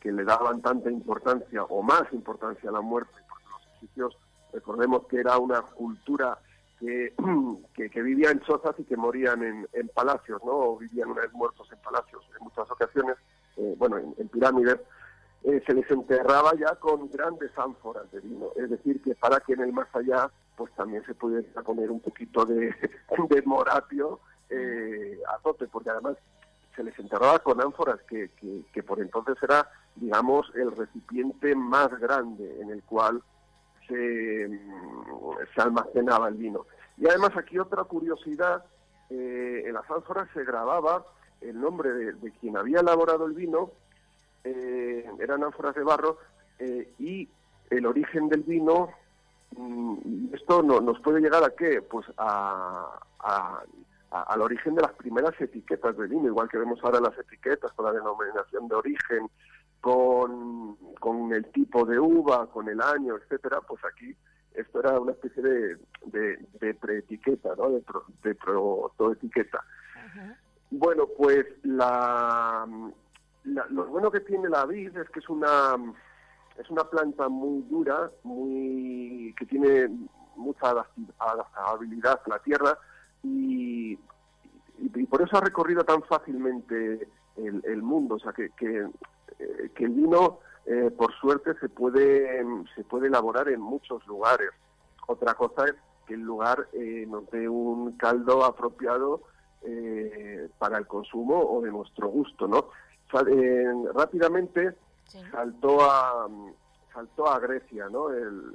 que 0.00 0.12
le 0.12 0.24
daban 0.24 0.62
tanta 0.62 0.90
importancia 0.90 1.64
o 1.64 1.82
más 1.82 2.04
importancia 2.12 2.70
a 2.70 2.72
la 2.72 2.80
muerte, 2.80 3.14
porque 3.28 3.44
los 3.50 3.76
egipcios, 3.76 4.16
recordemos 4.52 5.06
que 5.06 5.20
era 5.20 5.38
una 5.38 5.62
cultura 5.62 6.38
que, 6.80 7.90
que, 7.90 8.02
vivía 8.02 8.30
en 8.30 8.40
chozas 8.40 8.78
y 8.78 8.84
que 8.84 8.96
morían 8.96 9.42
en, 9.42 9.68
en, 9.72 9.88
palacios, 9.88 10.40
¿no? 10.44 10.52
O 10.52 10.78
vivían 10.78 11.10
una 11.10 11.22
vez 11.22 11.32
muertos 11.32 11.68
en 11.72 11.78
palacios 11.80 12.24
en 12.38 12.44
muchas 12.44 12.70
ocasiones, 12.70 13.16
eh, 13.56 13.74
bueno, 13.76 13.98
en, 13.98 14.28
pirámides, 14.28 14.78
eh, 15.42 15.60
se 15.66 15.74
les 15.74 15.90
enterraba 15.90 16.52
ya 16.54 16.76
con 16.76 17.10
grandes 17.10 17.50
ánforas 17.58 18.10
de 18.12 18.20
vino. 18.20 18.50
Es 18.56 18.70
decir, 18.70 19.02
que 19.02 19.16
para 19.16 19.40
que 19.40 19.54
en 19.54 19.60
el 19.60 19.72
más 19.72 19.88
allá 19.94 20.30
pues 20.56 20.72
también 20.74 21.04
se 21.04 21.14
pudiera 21.14 21.62
poner 21.62 21.90
un 21.90 22.00
poquito 22.00 22.44
de, 22.44 22.74
de 23.30 23.42
moratio 23.42 24.20
eh, 24.50 25.18
a 25.32 25.38
tope, 25.38 25.66
porque 25.68 25.90
además 25.90 26.16
se 26.78 26.84
les 26.84 26.96
enterraba 26.98 27.40
con 27.40 27.60
ánforas 27.60 28.00
que, 28.08 28.30
que, 28.72 28.82
por 28.84 29.00
entonces 29.00 29.36
era, 29.42 29.68
digamos, 29.96 30.46
el 30.54 30.70
recipiente 30.70 31.56
más 31.56 31.88
grande 31.98 32.60
en 32.60 32.70
el 32.70 32.84
cual 32.84 33.20
se, 33.88 34.48
mm, 34.48 35.54
se 35.54 35.60
almacenaba 35.60 36.28
el 36.28 36.34
vino. 36.34 36.66
Y 36.96 37.08
además 37.08 37.32
aquí 37.36 37.58
otra 37.58 37.82
curiosidad, 37.82 38.64
eh, 39.10 39.64
en 39.66 39.74
las 39.74 39.90
ánforas 39.90 40.28
se 40.32 40.44
grababa 40.44 41.04
el 41.40 41.60
nombre 41.60 41.90
de 41.90 42.30
quien 42.40 42.56
había 42.56 42.80
elaborado 42.80 43.26
el 43.26 43.32
vino 43.32 43.72
eh, 44.44 45.04
eran 45.20 45.44
ánforas 45.44 45.74
de 45.74 45.82
barro 45.82 46.18
eh, 46.58 46.92
y 46.98 47.28
el 47.70 47.86
origen 47.86 48.28
del 48.28 48.42
vino, 48.42 48.90
mm, 49.56 50.34
esto 50.34 50.62
no, 50.62 50.80
nos 50.80 51.00
puede 51.00 51.20
llegar 51.20 51.44
a 51.44 51.50
qué? 51.50 51.82
Pues 51.82 52.06
a, 52.16 52.98
al 54.10 54.40
origen 54.40 54.74
de 54.74 54.82
las 54.82 54.92
primeras 54.92 55.38
etiquetas 55.40 55.96
de 55.96 56.06
vino, 56.06 56.26
igual 56.26 56.48
que 56.48 56.58
vemos 56.58 56.78
ahora 56.82 57.00
las 57.00 57.18
etiquetas 57.18 57.72
con 57.72 57.86
la 57.86 57.92
denominación 57.92 58.68
de 58.68 58.74
origen, 58.74 59.28
con, 59.80 60.76
con 60.98 61.32
el 61.32 61.44
tipo 61.52 61.84
de 61.84 61.98
uva, 61.98 62.46
con 62.50 62.68
el 62.68 62.80
año, 62.80 63.16
etcétera, 63.16 63.60
pues 63.60 63.84
aquí 63.84 64.16
esto 64.54 64.80
era 64.80 64.98
una 64.98 65.12
especie 65.12 65.42
de, 65.42 65.76
de, 66.06 66.38
de 66.60 66.74
preetiqueta, 66.74 67.50
¿no? 67.56 67.70
de, 67.70 67.84
de 68.22 68.34
protoetiqueta. 68.34 69.62
Bueno, 70.70 71.06
pues 71.16 71.46
la, 71.62 72.66
lo 73.44 73.86
bueno 73.86 74.10
que 74.10 74.20
tiene 74.20 74.48
la 74.48 74.66
vid 74.66 74.96
es 74.96 75.08
que 75.10 75.20
es 75.20 75.28
una 75.28 75.76
es 76.58 76.68
una 76.70 76.84
planta 76.84 77.28
muy 77.28 77.62
dura, 77.70 78.10
muy 78.24 79.34
que 79.38 79.46
tiene 79.46 79.88
mucha 80.34 80.70
adaptabilidad 80.70 82.20
a 82.24 82.28
la 82.28 82.38
tierra 82.40 82.76
y, 83.22 83.98
y, 84.78 85.06
por 85.06 85.22
eso 85.22 85.36
ha 85.36 85.40
recorrido 85.40 85.84
tan 85.84 86.02
fácilmente 86.02 87.08
el, 87.36 87.82
mundo, 87.82 88.16
o 88.16 88.18
sea 88.18 88.32
que, 88.32 88.50
que, 88.50 88.88
eh, 89.38 89.70
el 89.76 89.90
vino 89.90 90.40
eh, 90.66 90.90
por 90.96 91.12
suerte 91.14 91.54
se 91.60 91.68
puede 91.68 92.44
se 92.74 92.84
puede 92.84 93.06
elaborar 93.06 93.48
en 93.48 93.60
muchos 93.60 94.06
lugares. 94.06 94.50
Otra 95.06 95.34
cosa 95.34 95.64
es 95.66 95.74
que 96.06 96.14
el 96.14 96.20
lugar 96.20 96.68
eh, 96.72 97.06
nos 97.08 97.30
dé 97.30 97.48
un 97.48 97.92
caldo 97.92 98.44
apropiado 98.44 99.22
para 100.58 100.78
el 100.78 100.86
consumo 100.86 101.36
o 101.36 101.60
de 101.60 101.70
nuestro 101.70 102.08
gusto, 102.08 102.46
¿no? 102.46 102.68
rápidamente 103.92 104.72
saltó 105.32 105.80
a 105.82 106.28
saltó 106.92 107.28
a 107.28 107.38
Grecia, 107.40 107.88
¿no? 107.90 108.08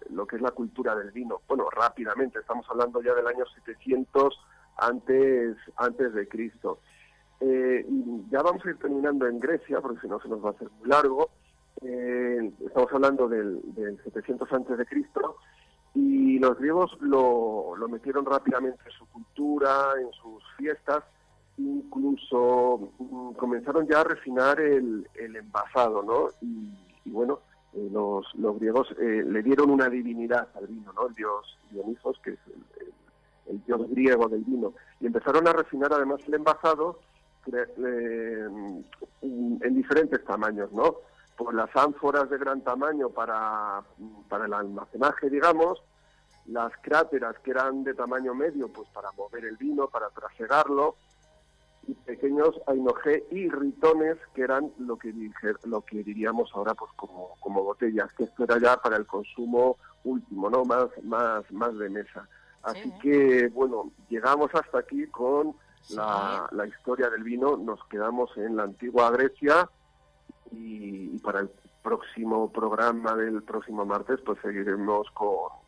lo 0.10 0.26
que 0.26 0.38
es 0.38 0.42
la 0.42 0.52
cultura 0.52 0.96
del 0.96 1.12
vino. 1.12 1.42
Bueno, 1.48 1.70
rápidamente, 1.70 2.40
estamos 2.40 2.66
hablando 2.70 3.02
ya 3.02 3.14
del 3.14 3.28
año 3.28 3.46
700 3.46 4.40
antes 4.78 5.58
antes 5.78 6.14
de 6.14 6.28
Cristo. 6.28 6.80
Eh, 7.40 7.86
y 7.88 8.30
ya 8.30 8.42
vamos 8.42 8.66
a 8.66 8.70
ir 8.70 8.78
terminando 8.78 9.28
en 9.28 9.40
Grecia, 9.40 9.82
porque 9.82 10.02
si 10.02 10.08
no 10.08 10.20
se 10.20 10.30
nos 10.30 10.44
va 10.44 10.50
a 10.50 10.54
hacer 10.54 10.70
muy 10.80 10.90
largo. 10.90 11.30
Eh, 11.82 12.52
estamos 12.66 12.92
hablando 12.94 13.28
del, 13.28 13.60
del 13.74 14.02
700 14.04 14.52
antes 14.54 14.78
de 14.78 14.86
Cristo 14.86 15.38
y 15.96 16.40
los 16.40 16.58
griegos 16.58 16.96
lo, 17.02 17.76
lo 17.76 17.90
metieron 17.90 18.26
rápidamente 18.26 18.80
en 18.86 18.92
su 18.92 19.06
cultura, 19.08 19.94
en 20.00 20.12
sus 20.14 20.44
fiestas 20.58 21.04
incluso 21.58 22.92
mm, 23.00 23.34
comenzaron 23.34 23.88
ya 23.88 24.02
a 24.02 24.04
refinar 24.04 24.60
el, 24.60 25.08
el 25.16 25.36
envasado, 25.36 26.02
¿no? 26.04 26.28
Y, 26.42 27.12
bueno, 27.12 27.40
eh, 27.74 27.90
los, 27.92 28.26
los 28.36 28.58
griegos 28.60 28.88
eh, 29.00 29.24
le 29.26 29.44
dieron 29.44 29.70
una 29.70 29.90
divinidad 29.90 30.50
al 30.56 30.68
vino, 30.68 30.92
¿no? 30.94 31.08
El 31.08 31.14
dios 31.14 31.60
Dionisos, 31.72 32.20
que 32.24 32.32
es 32.32 32.40
el, 33.48 33.64
dios 33.66 33.90
griego 33.90 34.28
del 34.30 34.44
vino. 34.44 34.74
Y 35.00 35.08
empezaron 35.08 35.48
a 35.48 35.54
refinar 35.54 35.92
además 35.94 36.22
el 36.28 36.36
envasado 36.36 37.00
eh, 37.52 38.48
en 39.22 39.76
diferentes 39.76 40.24
tamaños, 40.24 40.72
¿no? 40.72 40.98
Pues 41.36 41.56
las 41.56 41.76
ánforas 41.76 42.30
de 42.30 42.38
gran 42.38 42.62
tamaño 42.62 43.10
para, 43.10 43.82
para 44.30 44.46
el 44.46 44.54
almacenaje, 44.54 45.30
digamos, 45.30 45.82
las 46.46 46.72
cráteras 46.82 47.38
que 47.40 47.52
eran 47.52 47.84
de 47.84 47.94
tamaño 47.94 48.34
medio, 48.34 48.68
pues 48.72 48.88
para 48.90 49.12
mover 49.14 49.46
el 49.46 49.58
vino, 49.58 49.88
para 49.88 50.10
trasegarlo, 50.10 50.96
y 51.88 51.94
pequeños 51.94 52.56
ainogé 52.68 53.26
y 53.32 53.50
ritones 53.50 54.18
que 54.34 54.44
eran 54.44 54.72
lo 54.80 54.98
que 54.98 55.14
lo 55.66 55.82
que 55.82 56.04
diríamos 56.04 56.50
ahora 56.54 56.74
pues 56.76 56.92
como, 56.96 57.36
como 57.40 57.64
botellas 57.64 58.12
que 58.14 58.24
esto 58.24 58.46
era 58.46 58.58
ya 58.58 58.78
para 58.78 58.96
el 58.96 59.06
consumo 59.06 59.78
último 60.04 60.50
no 60.50 60.64
más 60.64 60.88
más 61.04 61.50
más 61.52 61.78
de 61.78 61.90
mesa 61.90 62.28
así 62.64 62.92
que 63.02 63.48
bueno 63.50 63.92
llegamos 64.10 64.50
hasta 64.54 64.80
aquí 64.80 65.08
con 65.08 65.56
la, 65.90 66.48
la, 66.52 66.66
historia 66.66 67.10
del 67.10 67.24
vino 67.24 67.58
nos 67.58 67.84
quedamos 67.88 68.36
en 68.38 68.56
la 68.56 68.64
antigua 68.64 69.12
Grecia 69.12 69.70
y 70.52 71.20
para 71.20 71.42
el 71.42 71.50
próximo 71.82 72.52
programa 72.52 73.16
del 73.16 73.44
próximo 73.44 73.86
martes 73.86 74.20
pues 74.26 74.40
seguiremos 74.42 75.10
con 75.12 75.64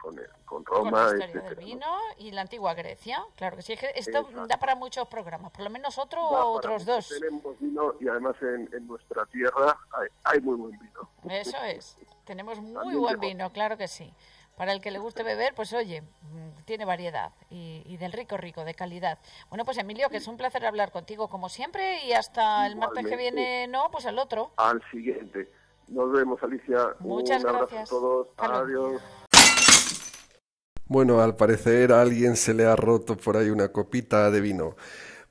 con, 0.00 0.20
con 0.44 0.64
Roma. 0.64 0.90
Con 0.90 1.18
la 1.18 1.26
historia 1.26 1.50
del 1.50 1.64
vino 1.64 1.86
y 2.18 2.30
la 2.30 2.42
antigua 2.42 2.74
Grecia, 2.74 3.22
claro 3.36 3.56
que 3.56 3.62
sí. 3.62 3.74
Esto 3.94 4.26
da 4.48 4.58
para 4.58 4.74
muchos 4.74 5.06
programas, 5.08 5.52
por 5.52 5.62
lo 5.62 5.70
menos 5.70 5.98
otro 5.98 6.22
o 6.22 6.56
otros 6.56 6.84
dos. 6.84 7.08
Tenemos 7.08 7.58
vino 7.60 7.94
y 8.00 8.08
además 8.08 8.36
en, 8.40 8.68
en 8.72 8.86
nuestra 8.86 9.26
tierra 9.26 9.76
hay, 9.92 10.08
hay, 10.24 10.40
muy 10.40 10.56
buen 10.56 10.78
vino. 10.78 11.10
Eso 11.28 11.56
es, 11.64 11.96
tenemos 12.24 12.58
muy 12.60 12.96
buen 12.96 13.20
vino, 13.20 13.50
claro 13.50 13.76
que 13.76 13.88
sí. 13.88 14.12
Para 14.60 14.74
el 14.74 14.82
que 14.82 14.90
le 14.90 14.98
guste 14.98 15.22
beber, 15.22 15.54
pues 15.54 15.72
oye, 15.72 16.02
mm, 16.02 16.64
tiene 16.66 16.84
variedad 16.84 17.32
y, 17.48 17.96
del 17.96 18.12
rico, 18.12 18.36
rico, 18.36 18.62
de 18.62 18.74
calidad. 18.74 19.18
Bueno, 19.48 19.64
pues 19.64 19.78
Emilio, 19.78 20.10
que 20.10 20.18
es 20.18 20.28
un 20.28 20.36
placer 20.36 20.66
hablar 20.66 20.92
contigo 20.92 21.28
como 21.28 21.48
siempre 21.48 22.04
y 22.04 22.12
hasta 22.12 22.66
el 22.66 22.76
martes 22.76 23.06
que 23.06 23.16
viene, 23.16 23.68
no, 23.68 23.90
pues 23.90 24.04
al 24.04 24.18
otro. 24.18 24.50
Al 24.58 24.82
siguiente. 24.90 25.50
Nos 25.88 26.12
vemos, 26.12 26.42
Alicia. 26.42 26.94
Muchas 26.98 27.42
un 27.42 27.48
abrazo 27.48 27.78
a 27.78 27.84
todos. 27.84 28.28
Adiós. 28.36 29.00
Bueno, 30.84 31.22
al 31.22 31.36
parecer 31.36 31.94
a 31.94 32.02
alguien 32.02 32.36
se 32.36 32.52
le 32.52 32.66
ha 32.66 32.76
roto 32.76 33.16
por 33.16 33.38
ahí 33.38 33.48
una 33.48 33.68
copita 33.72 34.30
de 34.30 34.42
vino. 34.42 34.76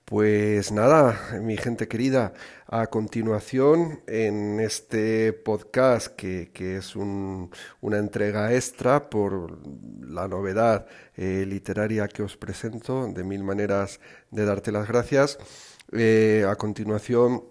Pues 0.09 0.71
nada, 0.71 1.39
mi 1.39 1.55
gente 1.55 1.87
querida, 1.87 2.33
a 2.65 2.87
continuación 2.87 4.01
en 4.07 4.59
este 4.59 5.33
podcast 5.33 6.15
que, 6.15 6.49
es 6.77 6.95
una 6.95 7.97
entrega 7.99 8.51
extra 8.55 9.11
por 9.11 9.59
la 10.03 10.27
novedad 10.27 10.87
eh, 11.15 11.45
literaria 11.47 12.07
que 12.07 12.23
os 12.23 12.37
presento, 12.37 13.05
de 13.05 13.23
mil 13.23 13.43
maneras 13.43 13.99
de 14.31 14.45
darte 14.45 14.71
las 14.71 14.87
gracias, 14.87 15.37
eh, 15.91 16.43
a 16.49 16.55
continuación 16.55 17.43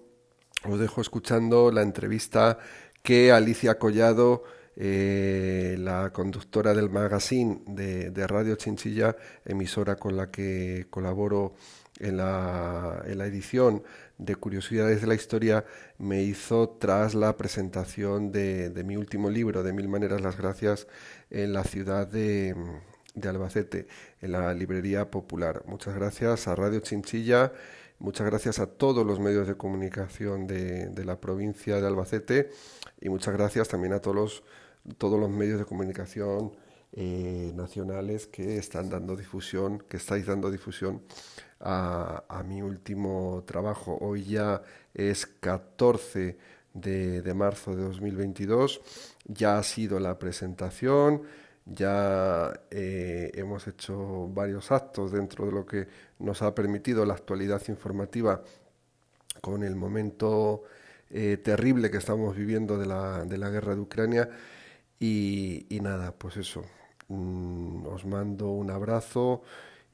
os 0.64 0.80
dejo 0.80 1.00
escuchando 1.00 1.70
la 1.70 1.82
entrevista 1.82 2.58
que 3.04 3.30
Alicia 3.30 3.78
Collado 3.78 4.42
eh, 4.80 5.74
la 5.76 6.12
conductora 6.12 6.72
del 6.72 6.88
magazine 6.88 7.62
de, 7.66 8.26
Radio 8.28 8.54
Chinchilla, 8.54 9.16
emisora 9.44 9.96
con 9.96 10.16
la 10.16 10.30
que 10.30 10.86
colaboro 10.88 11.54
en 11.98 12.16
la, 12.16 13.02
en 13.06 13.18
la 13.18 13.26
edición 13.26 13.82
de 14.18 14.34
Curiosidades 14.34 15.00
de 15.00 15.06
la 15.06 15.14
Historia 15.14 15.64
me 15.98 16.22
hizo 16.22 16.68
tras 16.68 17.14
la 17.14 17.36
presentación 17.36 18.32
de, 18.32 18.82
mi 18.84 18.96
último 18.96 19.30
libro, 19.30 19.62
de 19.62 19.72
Mil 19.72 19.88
Maneras 19.88 20.20
las 20.20 20.36
Gracias, 20.36 20.86
en 21.30 21.52
la 21.52 21.64
ciudad 21.64 22.06
de, 22.06 22.54
de, 23.14 23.28
Albacete, 23.28 23.86
en 24.20 24.32
la 24.32 24.52
Librería 24.54 25.10
Popular. 25.10 25.62
Muchas 25.66 25.94
gracias 25.94 26.48
a 26.48 26.56
Radio 26.56 26.80
Chinchilla, 26.80 27.52
muchas 28.00 28.26
gracias 28.26 28.58
a 28.58 28.66
todos 28.66 29.06
los 29.06 29.20
medios 29.20 29.46
de 29.46 29.56
comunicación 29.56 30.46
de, 30.46 31.04
la 31.04 31.20
provincia 31.20 31.80
de 31.80 31.86
Albacete 31.86 32.50
y 33.00 33.08
muchas 33.08 33.34
gracias 33.34 33.68
también 33.68 33.92
a 33.92 34.00
todos 34.00 34.16
los, 34.16 34.42
todos 34.98 35.18
los 35.18 35.30
medios 35.30 35.60
de 35.60 35.64
comunicación 35.64 36.52
eh, 36.92 37.52
nacionales 37.54 38.26
que 38.26 38.56
están 38.56 38.88
dando 38.88 39.14
difusión, 39.14 39.78
que 39.78 39.98
estáis 39.98 40.26
dando 40.26 40.50
difusión 40.50 41.02
a, 41.60 42.42
mi 42.46 42.62
último 42.62 43.42
trabajo. 43.46 43.98
Hoy 44.00 44.24
ya 44.24 44.62
es 44.94 45.26
14 45.26 46.36
de, 46.74 47.34
marzo 47.34 47.74
de 47.74 47.82
2022, 47.82 48.80
ya 49.26 49.58
ha 49.58 49.62
sido 49.62 49.98
la 49.98 50.18
presentación, 50.18 51.22
ya 51.66 52.60
eh, 52.70 53.30
hemos 53.34 53.66
hecho 53.66 54.28
varios 54.28 54.70
actos 54.70 55.12
dentro 55.12 55.46
de 55.46 55.52
lo 55.52 55.66
que 55.66 55.86
nos 56.20 56.42
ha 56.42 56.54
permitido 56.54 57.04
la 57.04 57.14
actualidad 57.14 57.62
informativa 57.68 58.42
con 59.40 59.62
el 59.62 59.76
momento 59.76 60.62
eh, 61.10 61.38
terrible 61.38 61.90
que 61.90 61.98
estamos 61.98 62.36
viviendo 62.36 62.78
de 62.78 62.86
la, 62.86 63.24
de 63.24 63.38
la 63.38 63.50
guerra 63.50 63.74
de 63.74 63.80
Ucrania. 63.80 64.28
Y, 65.00 65.66
y 65.68 65.80
nada, 65.80 66.12
pues 66.12 66.36
eso, 66.38 66.64
mm, 67.08 67.86
os 67.86 68.04
mando 68.04 68.50
un 68.50 68.70
abrazo 68.70 69.42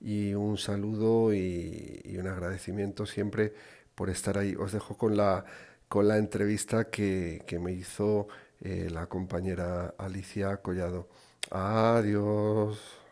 y 0.00 0.34
un 0.34 0.58
saludo 0.58 1.32
y, 1.34 2.16
un 2.18 2.26
agradecimiento 2.28 3.06
siempre 3.06 3.54
por 3.94 4.10
estar 4.10 4.38
ahí. 4.38 4.54
Os 4.56 4.72
dejo 4.72 4.96
con 4.96 5.16
la, 5.16 5.44
con 5.88 6.08
la 6.08 6.18
entrevista 6.18 6.84
que, 6.90 7.42
que 7.46 7.58
me 7.58 7.72
hizo 7.72 8.28
eh, 8.60 8.88
la 8.90 9.06
compañera 9.06 9.94
Alicia 9.98 10.58
Collado. 10.58 11.08
Adiós. 11.50 13.03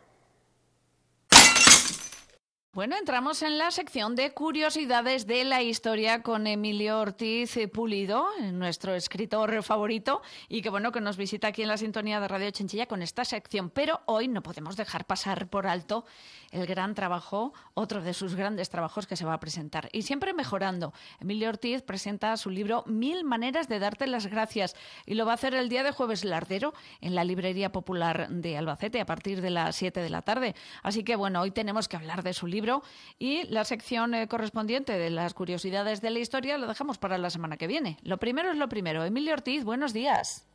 Bueno, 2.75 2.95
entramos 2.97 3.43
en 3.43 3.59
la 3.59 3.69
sección 3.69 4.15
de 4.15 4.33
curiosidades 4.33 5.27
de 5.27 5.43
la 5.43 5.61
historia 5.61 6.23
con 6.23 6.47
Emilio 6.47 7.01
Ortiz 7.01 7.55
Pulido, 7.71 8.25
nuestro 8.51 8.95
escritor 8.95 9.61
favorito, 9.61 10.23
y 10.49 10.63
que 10.63 10.71
bueno 10.71 10.91
que 10.91 10.99
nos 10.99 11.15
visita 11.15 11.49
aquí 11.49 11.61
en 11.61 11.67
la 11.67 11.77
sintonía 11.77 12.19
de 12.19 12.27
Radio 12.27 12.49
Chinchilla 12.49 12.87
con 12.87 13.03
esta 13.03 13.25
sección. 13.25 13.69
Pero 13.69 14.01
hoy 14.07 14.27
no 14.27 14.41
podemos 14.41 14.75
dejar 14.75 15.05
pasar 15.05 15.49
por 15.49 15.67
alto 15.67 16.03
el 16.49 16.65
gran 16.65 16.95
trabajo, 16.95 17.53
otro 17.75 18.01
de 18.01 18.15
sus 18.15 18.33
grandes 18.33 18.71
trabajos 18.71 19.05
que 19.05 19.17
se 19.17 19.25
va 19.25 19.35
a 19.35 19.39
presentar. 19.39 19.89
Y 19.91 20.01
siempre 20.01 20.33
mejorando. 20.33 20.93
Emilio 21.19 21.49
Ortiz 21.49 21.83
presenta 21.83 22.35
su 22.37 22.49
libro 22.49 22.83
Mil 22.87 23.23
maneras 23.23 23.67
de 23.67 23.77
darte 23.77 24.07
las 24.07 24.25
gracias 24.25 24.75
y 25.05 25.13
lo 25.13 25.27
va 25.27 25.33
a 25.33 25.35
hacer 25.35 25.53
el 25.53 25.69
día 25.69 25.83
de 25.83 25.91
jueves 25.91 26.25
lardero 26.25 26.73
en 27.01 27.13
la 27.13 27.23
Librería 27.23 27.71
Popular 27.71 28.29
de 28.29 28.57
Albacete 28.57 28.99
a 28.99 29.05
partir 29.05 29.41
de 29.41 29.51
las 29.51 29.75
7 29.75 29.99
de 29.99 30.09
la 30.09 30.23
tarde. 30.23 30.55
Así 30.81 31.03
que 31.03 31.15
bueno, 31.15 31.39
hoy 31.41 31.51
tenemos 31.51 31.87
que 31.87 31.97
hablar 31.97 32.23
de 32.23 32.33
su 32.33 32.47
libro 32.47 32.62
y 33.19 33.43
la 33.43 33.63
sección 33.63 34.13
eh, 34.13 34.27
correspondiente 34.27 34.97
de 34.97 35.09
las 35.09 35.33
curiosidades 35.33 36.01
de 36.01 36.09
la 36.09 36.19
historia 36.19 36.57
la 36.57 36.67
dejamos 36.67 36.97
para 36.97 37.17
la 37.17 37.29
semana 37.29 37.57
que 37.57 37.67
viene. 37.67 37.97
Lo 38.03 38.17
primero 38.17 38.51
es 38.51 38.57
lo 38.57 38.69
primero. 38.69 39.03
Emilio 39.03 39.33
Ortiz, 39.33 39.63
buenos 39.63 39.93
días. 39.93 40.47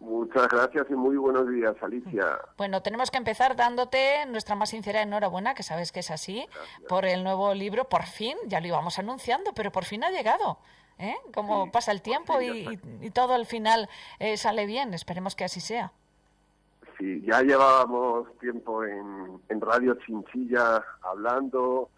Muchas 0.00 0.46
gracias 0.48 0.86
y 0.90 0.94
muy 0.94 1.16
buenos 1.16 1.48
días, 1.48 1.74
Alicia. 1.82 2.38
Bueno, 2.56 2.82
tenemos 2.82 3.10
que 3.10 3.18
empezar 3.18 3.56
dándote 3.56 4.26
nuestra 4.26 4.54
más 4.54 4.70
sincera 4.70 5.02
enhorabuena, 5.02 5.54
que 5.54 5.64
sabes 5.64 5.90
que 5.90 6.00
es 6.00 6.10
así, 6.10 6.46
por 6.88 7.04
el 7.04 7.24
nuevo 7.24 7.52
libro. 7.54 7.88
Por 7.88 8.04
fin, 8.04 8.36
ya 8.46 8.60
lo 8.60 8.68
íbamos 8.68 8.98
anunciando, 8.98 9.52
pero 9.54 9.72
por 9.72 9.84
fin 9.84 10.04
ha 10.04 10.10
llegado. 10.10 10.58
¿eh? 10.98 11.16
Como 11.34 11.72
pasa 11.72 11.90
el 11.90 12.02
tiempo 12.02 12.40
y, 12.40 13.10
todo 13.10 13.34
al 13.34 13.46
final 13.46 13.88
eh, 14.20 14.36
sale 14.36 14.66
bien. 14.66 14.94
Esperemos 14.94 15.34
que 15.34 15.44
así 15.44 15.60
sea. 15.60 15.92
Sí, 16.98 17.22
ya 17.24 17.42
llevábamos 17.42 18.26
tiempo 18.40 18.84
en, 18.84 19.60
Radio 19.60 19.94
Chinchilla 20.04 20.82
hablando 21.02 21.90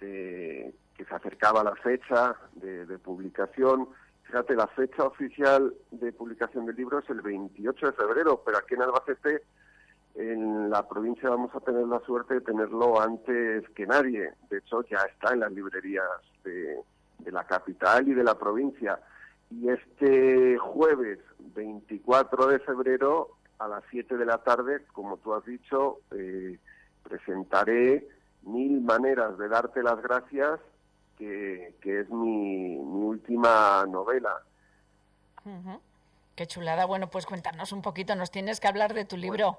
de 0.00 0.74
que 0.96 1.04
se 1.04 1.14
acercaba 1.14 1.62
la 1.62 1.76
fecha 1.76 2.34
de, 2.54 2.98
publicación. 2.98 3.88
Fíjate, 4.24 4.56
la 4.56 4.66
fecha 4.68 5.04
oficial 5.04 5.72
de 5.92 6.12
publicación 6.12 6.66
del 6.66 6.76
libro 6.76 6.98
es 6.98 7.08
el 7.10 7.20
28 7.20 7.86
de 7.86 7.92
febrero, 7.92 8.42
pero 8.44 8.58
aquí 8.58 8.74
en 8.74 8.82
Albacete, 8.82 9.42
en 10.16 10.70
la 10.70 10.88
provincia, 10.88 11.30
vamos 11.30 11.54
a 11.54 11.60
tener 11.60 11.86
la 11.86 12.00
suerte 12.00 12.34
de 12.34 12.40
tenerlo 12.40 13.00
antes 13.00 13.68
que 13.70 13.86
nadie. 13.86 14.32
De 14.48 14.58
hecho, 14.58 14.82
ya 14.88 14.98
está 15.02 15.32
en 15.32 15.40
las 15.40 15.52
librerías 15.52 16.08
de, 16.42 16.80
de 17.18 17.32
la 17.32 17.44
capital 17.46 18.08
y 18.08 18.14
de 18.14 18.24
la 18.24 18.36
provincia. 18.36 18.98
Y 19.50 19.68
este 19.68 20.58
jueves 20.58 21.18
24 21.38 22.46
de 22.48 22.58
febrero 22.60 23.36
a 23.60 23.68
las 23.68 23.84
7 23.90 24.16
de 24.16 24.24
la 24.24 24.38
tarde, 24.38 24.84
como 24.92 25.18
tú 25.18 25.34
has 25.34 25.44
dicho, 25.44 26.00
eh, 26.12 26.58
presentaré 27.02 28.08
Mil 28.42 28.80
Maneras 28.80 29.36
de 29.38 29.48
Darte 29.48 29.82
las 29.82 30.00
Gracias, 30.02 30.60
que, 31.18 31.74
es 31.82 32.08
mi, 32.08 32.78
última 32.78 33.84
novela. 33.86 34.40
Qué 36.34 36.46
chulada. 36.46 36.86
Bueno, 36.86 37.10
pues 37.10 37.26
cuéntanos 37.26 37.72
un 37.72 37.82
poquito, 37.82 38.16
nos 38.16 38.30
tienes 38.30 38.60
que 38.60 38.68
hablar 38.68 38.94
de 38.94 39.04
tu 39.04 39.18
libro. 39.18 39.58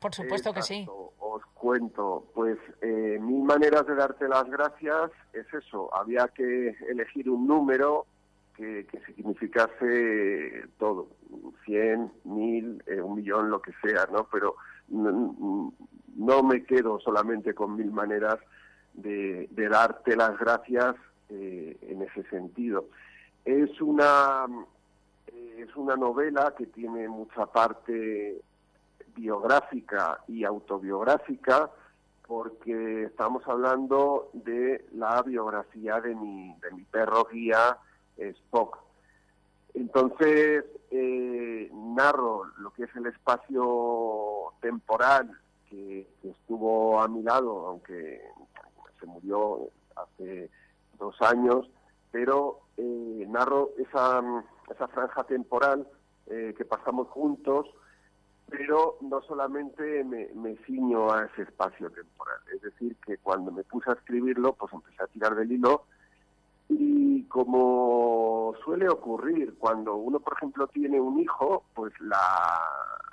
Por 0.00 0.14
supuesto 0.14 0.52
que 0.52 0.60
sí. 0.60 0.86
Os 1.18 1.42
cuento, 1.54 2.26
pues 2.34 2.58
eh, 2.82 3.18
Mil 3.20 3.42
Maneras 3.42 3.86
de 3.86 3.94
Darte 3.94 4.28
las 4.28 4.44
Gracias 4.44 5.12
es 5.32 5.46
eso, 5.54 5.94
había 5.94 6.28
que 6.28 6.76
elegir 6.90 7.30
un 7.30 7.46
número 7.46 8.04
que, 8.60 9.00
significase 9.06 10.64
todo, 10.78 11.08
100, 11.64 12.12
1000, 12.24 12.84
eh, 12.86 13.00
un 13.00 13.16
millón, 13.16 13.50
lo 13.50 13.62
que 13.62 13.72
sea, 13.82 14.06
¿no? 14.12 14.28
Pero 14.30 14.56
no, 14.88 16.42
me 16.42 16.64
quedo 16.64 17.00
solamente 17.00 17.54
con 17.54 17.76
mil 17.76 17.90
maneras 17.90 18.38
de, 18.92 19.48
darte 19.54 20.16
las 20.16 20.38
gracias 20.38 20.96
eh, 21.30 21.78
en 21.82 22.02
ese 22.02 22.22
sentido. 22.24 22.88
Es 23.44 23.80
una, 23.80 24.44
eh, 25.28 25.66
es 25.66 25.74
una 25.76 25.96
novela 25.96 26.54
que 26.56 26.66
tiene 26.66 27.08
mucha 27.08 27.46
parte 27.46 28.42
biográfica 29.16 30.20
y 30.28 30.44
autobiográfica, 30.44 31.70
porque 32.26 33.04
estamos 33.04 33.42
hablando 33.48 34.30
de 34.34 34.84
la 34.92 35.22
biografía 35.22 36.00
de 36.00 36.14
mi, 36.14 36.54
de 36.60 36.70
mi 36.72 36.84
perro 36.84 37.26
guía, 37.30 37.78
Spock. 38.28 38.78
Entonces, 39.74 40.64
eh, 40.90 41.70
narro 41.72 42.44
lo 42.58 42.70
que 42.72 42.84
es 42.84 42.96
el 42.96 43.06
espacio 43.06 44.52
temporal 44.60 45.30
que, 45.68 46.08
estuvo 46.22 47.00
a 47.00 47.08
mi 47.08 47.22
lado, 47.22 47.66
aunque 47.66 48.20
se 48.98 49.06
murió 49.06 49.68
hace 49.96 50.50
dos 50.98 51.14
años, 51.22 51.70
pero 52.10 52.60
eh, 52.76 53.24
narro 53.28 53.70
esa, 53.78 54.22
esa 54.68 54.88
franja 54.88 55.24
temporal 55.24 55.86
eh, 56.26 56.54
que 56.56 56.64
pasamos 56.64 57.08
juntos, 57.08 57.68
pero 58.48 58.98
no 59.00 59.22
solamente 59.22 60.02
me, 60.02 60.28
me 60.34 60.56
ciño 60.66 61.12
a 61.12 61.24
ese 61.26 61.42
espacio 61.42 61.88
temporal, 61.90 62.38
es 62.52 62.60
decir, 62.62 62.96
que 63.06 63.16
cuando 63.18 63.52
me 63.52 63.62
puse 63.62 63.90
a 63.90 63.94
escribirlo, 63.94 64.54
pues 64.54 64.72
empecé 64.72 65.02
a 65.04 65.06
tirar 65.06 65.36
del 65.36 65.52
hilo 65.52 65.84
y 66.70 67.24
como 67.24 68.54
suele 68.64 68.88
ocurrir 68.88 69.54
cuando 69.58 69.96
uno, 69.96 70.20
por 70.20 70.34
ejemplo, 70.34 70.68
tiene 70.68 71.00
un 71.00 71.18
hijo, 71.18 71.64
pues 71.74 71.92
la, 72.00 72.60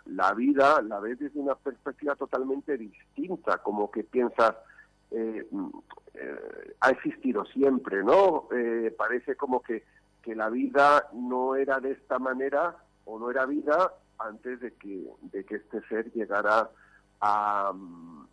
la 0.06 0.34
vida 0.34 0.82
la 0.84 1.00
ves 1.00 1.20
desde 1.20 1.39
una 1.39 1.56
perspectiva 1.56 2.15
totalmente 2.15 2.78
distinta, 2.78 3.58
como 3.58 3.89
que 3.89 4.04
piensas, 4.04 4.56
eh, 5.10 5.48
mm, 5.50 5.70
eh, 6.13 6.76
ha 6.82 6.89
existido 6.91 7.46
siempre, 7.46 8.04
¿no? 8.04 8.48
Eh, 8.52 8.93
parece 8.96 9.36
como 9.36 9.62
que, 9.62 9.84
que 10.22 10.36
la 10.36 10.50
vida 10.50 11.10
no 11.13 11.56
era 11.56 11.80
de 11.80 11.91
esta 11.93 12.20
manera 12.20 12.78
o 13.06 13.17
no 13.17 13.32
era 13.32 13.46
vida 13.48 13.91
antes 14.20 14.60
de 14.60 14.74
que, 14.74 15.04
de 15.22 15.43
que 15.46 15.56
este 15.56 15.82
ser 15.88 16.12
llegara 16.13 16.70
a, 17.22 17.74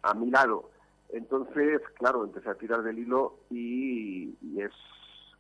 a 0.02 0.14
mi 0.14 0.30
lado. 0.30 0.70
Entonces, 1.14 1.80
claro, 1.96 2.24
empecé 2.24 2.50
a 2.50 2.54
tirar 2.54 2.82
del 2.82 2.98
hilo 2.98 3.38
y, 3.48 4.34
es 4.58 4.72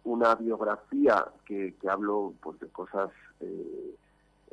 una 0.04 0.34
biografía 0.34 1.26
que, 1.44 1.74
que 1.80 1.88
hablo 1.88 2.34
pues, 2.42 2.60
de 2.60 2.68
cosas 2.68 3.10
eh, 3.40 3.96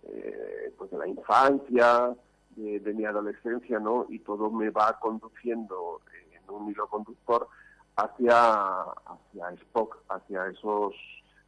eh, 0.03 0.73
pues 0.77 0.89
de 0.91 0.97
la 0.97 1.07
infancia, 1.07 2.15
de, 2.55 2.93
mi 2.93 3.05
adolescencia, 3.05 3.79
¿no? 3.79 4.05
Y 4.09 4.19
todo 4.19 4.49
me 4.49 4.69
va 4.69 4.97
conduciendo 4.99 6.01
en 6.33 6.53
un 6.53 6.69
hilo 6.69 6.87
conductor 6.87 7.47
hacia, 7.95 8.81
hacia 8.81 9.49
Spock, 9.61 9.97
hacia 10.09 10.47
esos 10.47 10.93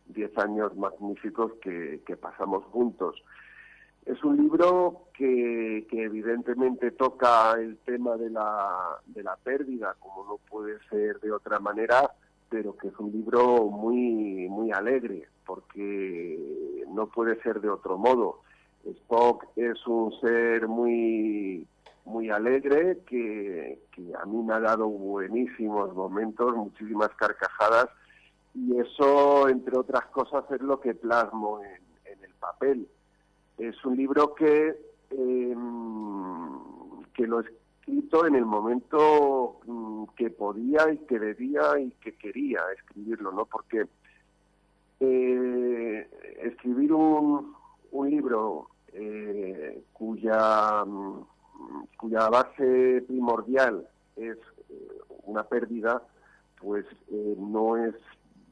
10 0.08 0.38
años 0.38 0.76
magníficos 0.76 1.54
que, 1.62 2.02
que 2.06 2.16
pasamos 2.16 2.64
juntos. 2.66 3.22
Es 4.06 4.22
un 4.24 4.38
libro 4.38 5.08
que, 5.14 5.88
que, 5.90 6.04
evidentemente 6.04 6.92
toca 6.92 7.54
el 7.54 7.78
tema 7.80 8.18
de 8.18 8.30
la, 8.30 9.00
de 9.06 9.24
la 9.24 9.38
pérdida, 9.38 9.96
como 10.00 10.26
no 10.26 10.38
puede 10.50 10.78
ser 10.90 11.20
de 11.22 11.32
otra 11.32 11.60
manera, 11.60 12.12
pero 12.54 12.78
que 12.78 12.90
es 12.90 13.00
un 13.00 13.12
libro 13.12 13.66
muy, 13.66 14.48
muy 14.48 14.72
alegre, 14.72 15.28
porque 15.44 16.86
no 16.90 17.08
puede 17.08 17.42
ser 17.42 17.60
de 17.62 17.70
otro 17.70 17.98
modo. 17.98 18.42
Spock 18.86 19.46
es 19.56 19.88
un 19.88 20.14
ser 20.22 20.68
muy, 20.68 21.66
muy 22.06 22.30
alegre 22.30 23.00
que, 23.08 23.80
que 23.92 24.14
a 24.22 24.26
mí 24.26 24.44
me 24.44 24.54
ha 24.54 24.60
dado 24.60 24.88
buenísimos 24.88 25.96
momentos, 25.96 26.56
muchísimas 26.56 27.10
carcajadas, 27.16 27.88
y 28.54 28.78
eso, 28.78 29.50
entre 29.50 29.76
otras 29.76 30.06
cosas, 30.12 30.44
es 30.52 30.62
lo 30.62 30.80
que 30.80 30.94
plasmo 30.94 31.60
en, 31.64 31.82
en 32.14 32.24
el 32.24 32.34
papel 32.36 32.88
es 33.58 33.84
un 33.86 33.96
libro 33.96 34.34
que, 34.36 34.76
em, 35.12 36.60
que 37.14 37.28
lo 37.28 37.44
escrito 37.84 38.26
en 38.26 38.36
el 38.36 38.46
momento 38.46 39.60
mm, 39.66 40.06
que 40.16 40.30
podía 40.30 40.92
y 40.92 41.00
que 41.00 41.20
debía 41.20 41.80
y 41.80 41.92
que 42.02 42.16
quería 42.16 42.62
escribirlo, 42.78 43.32
¿no? 43.32 43.46
Porque 43.46 43.86
eh, 45.00 46.10
escribir 46.44 46.94
un, 46.94 47.54
un 47.92 48.10
libro 48.10 48.70
eh, 48.94 49.84
cuya, 49.92 50.86
mm, 50.86 51.26
cuya 51.98 52.30
base 52.30 53.04
primordial 53.06 53.86
es 54.16 54.38
eh, 54.70 54.88
una 55.26 55.44
pérdida, 55.44 56.02
pues 56.62 56.86
no 57.38 57.76
es 57.78 57.96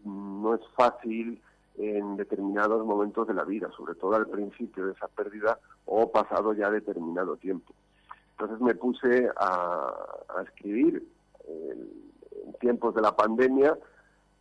no 0.03 0.55
es 0.55 0.61
fácil 0.75 1.39
en 1.77 2.17
determinados 2.17 2.83
momentos 2.85 3.27
de 3.27 3.35
la 3.35 3.43
vida, 3.43 3.69
sobre 3.77 3.93
todo 3.93 4.15
al 4.15 4.27
principio 4.27 4.87
de 4.87 4.93
esa 4.93 5.07
pérdida 5.07 5.59
o 5.85 6.11
pasado 6.11 6.53
ya 6.53 6.71
determinado 6.71 7.37
tiempo. 7.37 7.73
Entonces 8.31 8.59
me 8.61 8.75
puse 8.75 9.29
a, 9.37 9.93
escribir 10.43 11.07
en, 11.47 12.01
tiempos 12.59 12.93
de 12.95 13.01
la 13.01 13.15
pandemia, 13.15 13.77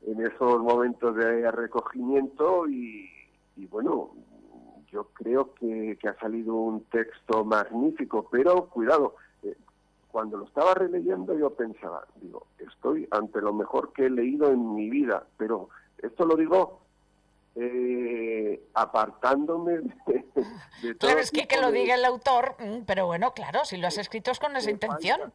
en 0.06 0.26
esos 0.26 0.60
momentos 0.60 1.16
de 1.16 1.50
recogimiento 1.50 2.68
y, 2.68 3.08
bueno, 3.70 4.10
yo 4.90 5.08
creo 5.14 5.54
que, 5.54 5.98
ha 6.08 6.20
salido 6.20 6.54
un 6.54 6.84
texto 6.84 7.44
magnífico, 7.44 8.28
pero 8.30 8.66
cuidado, 8.66 9.16
eh, 9.42 9.56
cuando 10.10 10.38
lo 10.38 10.44
estaba 10.46 10.74
releyendo 10.74 11.38
yo 11.38 11.50
pensaba, 11.50 12.06
digo, 12.20 12.46
estoy 12.58 13.06
ante 13.10 13.40
lo 13.40 13.52
mejor 13.52 13.92
que 13.92 14.06
he 14.06 14.10
leído 14.10 14.50
en 14.50 14.74
mi 14.74 14.90
vida, 14.90 15.26
pero 15.36 15.68
esto 15.98 16.24
lo 16.24 16.36
digo 16.36 16.80
eh, 17.56 18.68
apartándome 18.74 19.78
de, 19.78 20.24
de 20.82 20.96
Claro, 20.96 21.18
es 21.18 21.30
que 21.30 21.48
que 21.48 21.60
lo 21.60 21.72
diga 21.72 21.94
el 21.94 22.04
autor, 22.04 22.54
mm, 22.58 22.84
pero 22.86 23.06
bueno, 23.06 23.32
claro, 23.34 23.64
si 23.64 23.76
lo 23.76 23.88
has 23.88 23.98
escrito 23.98 24.30
es 24.30 24.38
con 24.38 24.54
esa 24.56 24.70
intención. 24.70 25.32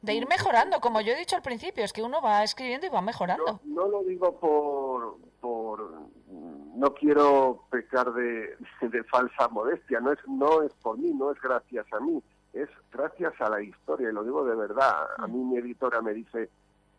de 0.00 0.14
ir 0.14 0.28
mejorando, 0.28 0.80
como 0.80 1.00
yo 1.00 1.12
he 1.12 1.16
dicho 1.16 1.36
al 1.36 1.42
principio, 1.42 1.84
es 1.84 1.92
que 1.92 2.02
uno 2.02 2.20
va 2.22 2.44
escribiendo 2.44 2.86
y 2.86 2.90
va 2.90 3.02
mejorando. 3.02 3.60
No, 3.64 3.88
lo 3.88 4.02
digo 4.04 4.38
por, 4.38 5.16
por... 5.40 6.08
No 6.28 6.94
quiero 6.94 7.64
pecar 7.70 8.12
de, 8.12 8.56
de 8.80 9.04
falsa 9.04 9.48
modestia, 9.48 9.98
no 10.00 10.12
es, 10.12 10.18
no 10.28 10.62
es 10.62 10.72
por 10.74 10.96
mí, 10.96 11.12
no 11.12 11.32
es 11.32 11.40
gracias 11.40 11.86
a 11.92 11.98
mí, 11.98 12.22
es 12.52 12.68
gracias 12.92 13.34
a 13.40 13.50
la 13.50 13.60
historia, 13.60 14.10
y 14.10 14.12
lo 14.12 14.22
digo 14.22 14.44
de 14.44 14.54
verdad. 14.54 15.08
A 15.18 15.26
mm. 15.26 15.32
mí 15.32 15.44
mi 15.44 15.58
editora 15.58 16.00
me 16.00 16.14
dice, 16.14 16.50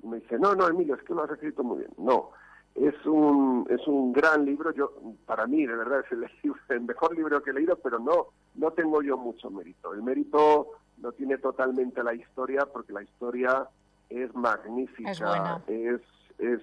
me 0.04 0.20
dice, 0.20 0.38
no, 0.38 0.54
no, 0.54 0.68
Emilio, 0.68 0.96
es 0.96 1.04
que 1.04 1.14
lo 1.14 1.24
has 1.24 1.32
escrito 1.32 1.64
muy 1.64 1.80
bien. 1.80 1.92
No, 1.98 2.32
es 2.80 3.06
un, 3.06 3.68
es 3.70 3.86
un 3.88 4.14
gran 4.14 4.46
libro, 4.46 4.74
yo 4.74 4.94
para 5.26 5.46
mí 5.48 5.66
de 5.66 5.76
verdad 5.76 6.00
es 6.00 6.12
el, 6.70 6.82
mejor 6.82 7.16
libro 7.16 7.42
que 7.44 7.52
he 7.52 7.54
leído, 7.54 7.78
pero 7.78 8.00
no, 8.00 8.28
no 8.56 8.72
tengo 8.72 9.02
yo 9.02 9.18
mucho 9.18 9.50
mérito. 9.50 9.94
El 9.94 10.02
mérito 10.02 10.72
lo 11.02 11.12
tiene 11.14 11.38
totalmente 11.38 12.04
la 12.04 12.14
historia, 12.14 12.66
porque 12.66 12.94
la 12.94 13.04
historia 13.04 13.68
es 14.10 14.34
magnífica, 14.34 15.62
es, 15.68 16.02
es, 16.40 16.62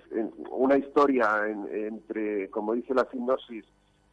una 0.51 0.77
historia 0.77 1.47
entre, 1.47 2.51
como 2.51 2.73
dice 2.73 2.95
la 2.95 3.09
sinopsis, 3.11 3.65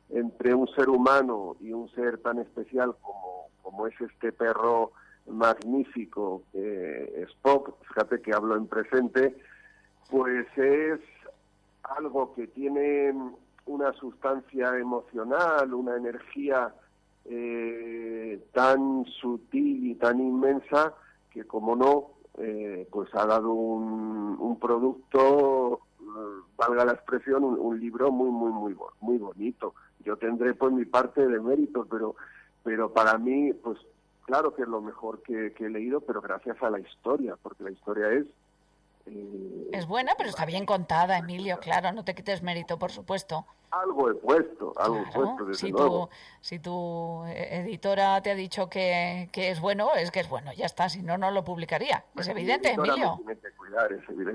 entre 0.10 0.54
un 0.54 0.68
ser 0.76 0.90
humano 0.90 1.56
y 1.60 1.72
un 1.72 1.90
ser 1.90 2.20
tan 2.20 2.38
especial 2.40 2.96
como, 3.02 3.48
como 3.62 3.88
es 3.88 4.00
este 4.00 4.32
perro 4.32 4.92
magnífico, 5.26 6.44
eh, 6.54 7.26
Spock, 7.30 7.76
fíjate 7.88 8.22
que 8.22 8.34
hablo 8.34 8.56
en 8.56 8.68
presente, 8.68 9.36
pues 10.10 10.46
es 10.58 11.00
algo 11.84 12.34
que 12.34 12.48
tiene 12.48 13.14
una 13.66 13.94
sustancia 13.94 14.78
emocional, 14.78 15.74
una 15.74 15.96
energía 15.96 16.74
eh, 17.26 18.44
tan 18.52 19.06
sutil 19.06 19.92
y 19.92 19.96
tan 19.96 20.20
inmensa 20.20 20.94
que 21.32 21.46
como 21.46 21.76
no, 21.76 22.12
eh, 22.38 22.88
pues 22.92 23.10
ha 23.16 23.26
dado 23.26 23.52
un, 23.52 24.38
un 24.40 24.60
producto, 24.60 25.80
eh, 26.00 26.42
valga 26.58 26.86
la 26.86 26.94
expresión, 26.94 27.44
un, 27.44 27.80
libro 27.80 28.12
muy, 28.12 28.30
muy, 28.30 28.52
muy, 28.52 28.76
muy 29.02 29.18
bonito. 29.18 29.74
Yo 30.04 30.18
tendré 30.18 30.54
pues 30.54 30.74
mi 30.74 30.86
parte 30.86 31.26
de 31.26 31.40
mérito, 31.40 31.88
pero, 31.90 32.16
pero 32.64 32.92
para 32.92 33.18
mí, 33.18 33.54
pues 33.54 33.80
claro 34.26 34.54
que 34.54 34.64
es 34.64 34.68
lo 34.68 34.82
mejor 34.82 35.22
que 35.22 35.54
he 35.58 35.70
leído, 35.70 36.02
pero 36.02 36.22
gracias 36.22 36.62
a 36.62 36.70
la 36.70 36.80
historia, 36.80 37.38
porque 37.42 37.64
la 37.64 37.72
historia 37.72 38.12
es 38.12 38.26
es 39.06 39.88
buena, 39.88 40.14
pero 40.18 40.30
está 40.30 40.46
bien 40.46 40.66
contada, 40.66 41.18
Emilio, 41.18 41.60
claro, 41.60 41.92
no 41.92 42.06
te 42.06 42.14
quites 42.14 42.42
mérito, 42.42 42.78
por 42.78 42.92
supuesto. 42.92 43.46
Algo 43.72 44.12
he 44.12 44.14
puesto, 44.14 44.72
algo 44.78 44.98
he 44.98 45.12
puesto, 45.12 45.46
desde 45.46 45.66
si 45.66 45.74
Tu, 45.74 46.10
si 46.42 46.60
tu 46.60 47.24
editora 47.26 48.22
te 48.22 48.30
ha 48.30 48.36
dicho 48.36 48.70
que, 48.70 49.30
es 49.34 49.60
bueno, 49.60 49.94
es 49.96 50.12
que 50.12 50.20
es 50.20 50.30
bueno, 50.30 50.54
ya 50.54 50.68
está, 50.68 50.90
si 50.90 51.02
no, 51.02 51.18
no 51.18 51.32
lo 51.32 51.44
publicaría. 51.44 52.06
es 52.16 52.28
evidente, 52.28 52.72
Emilio. 52.72 53.20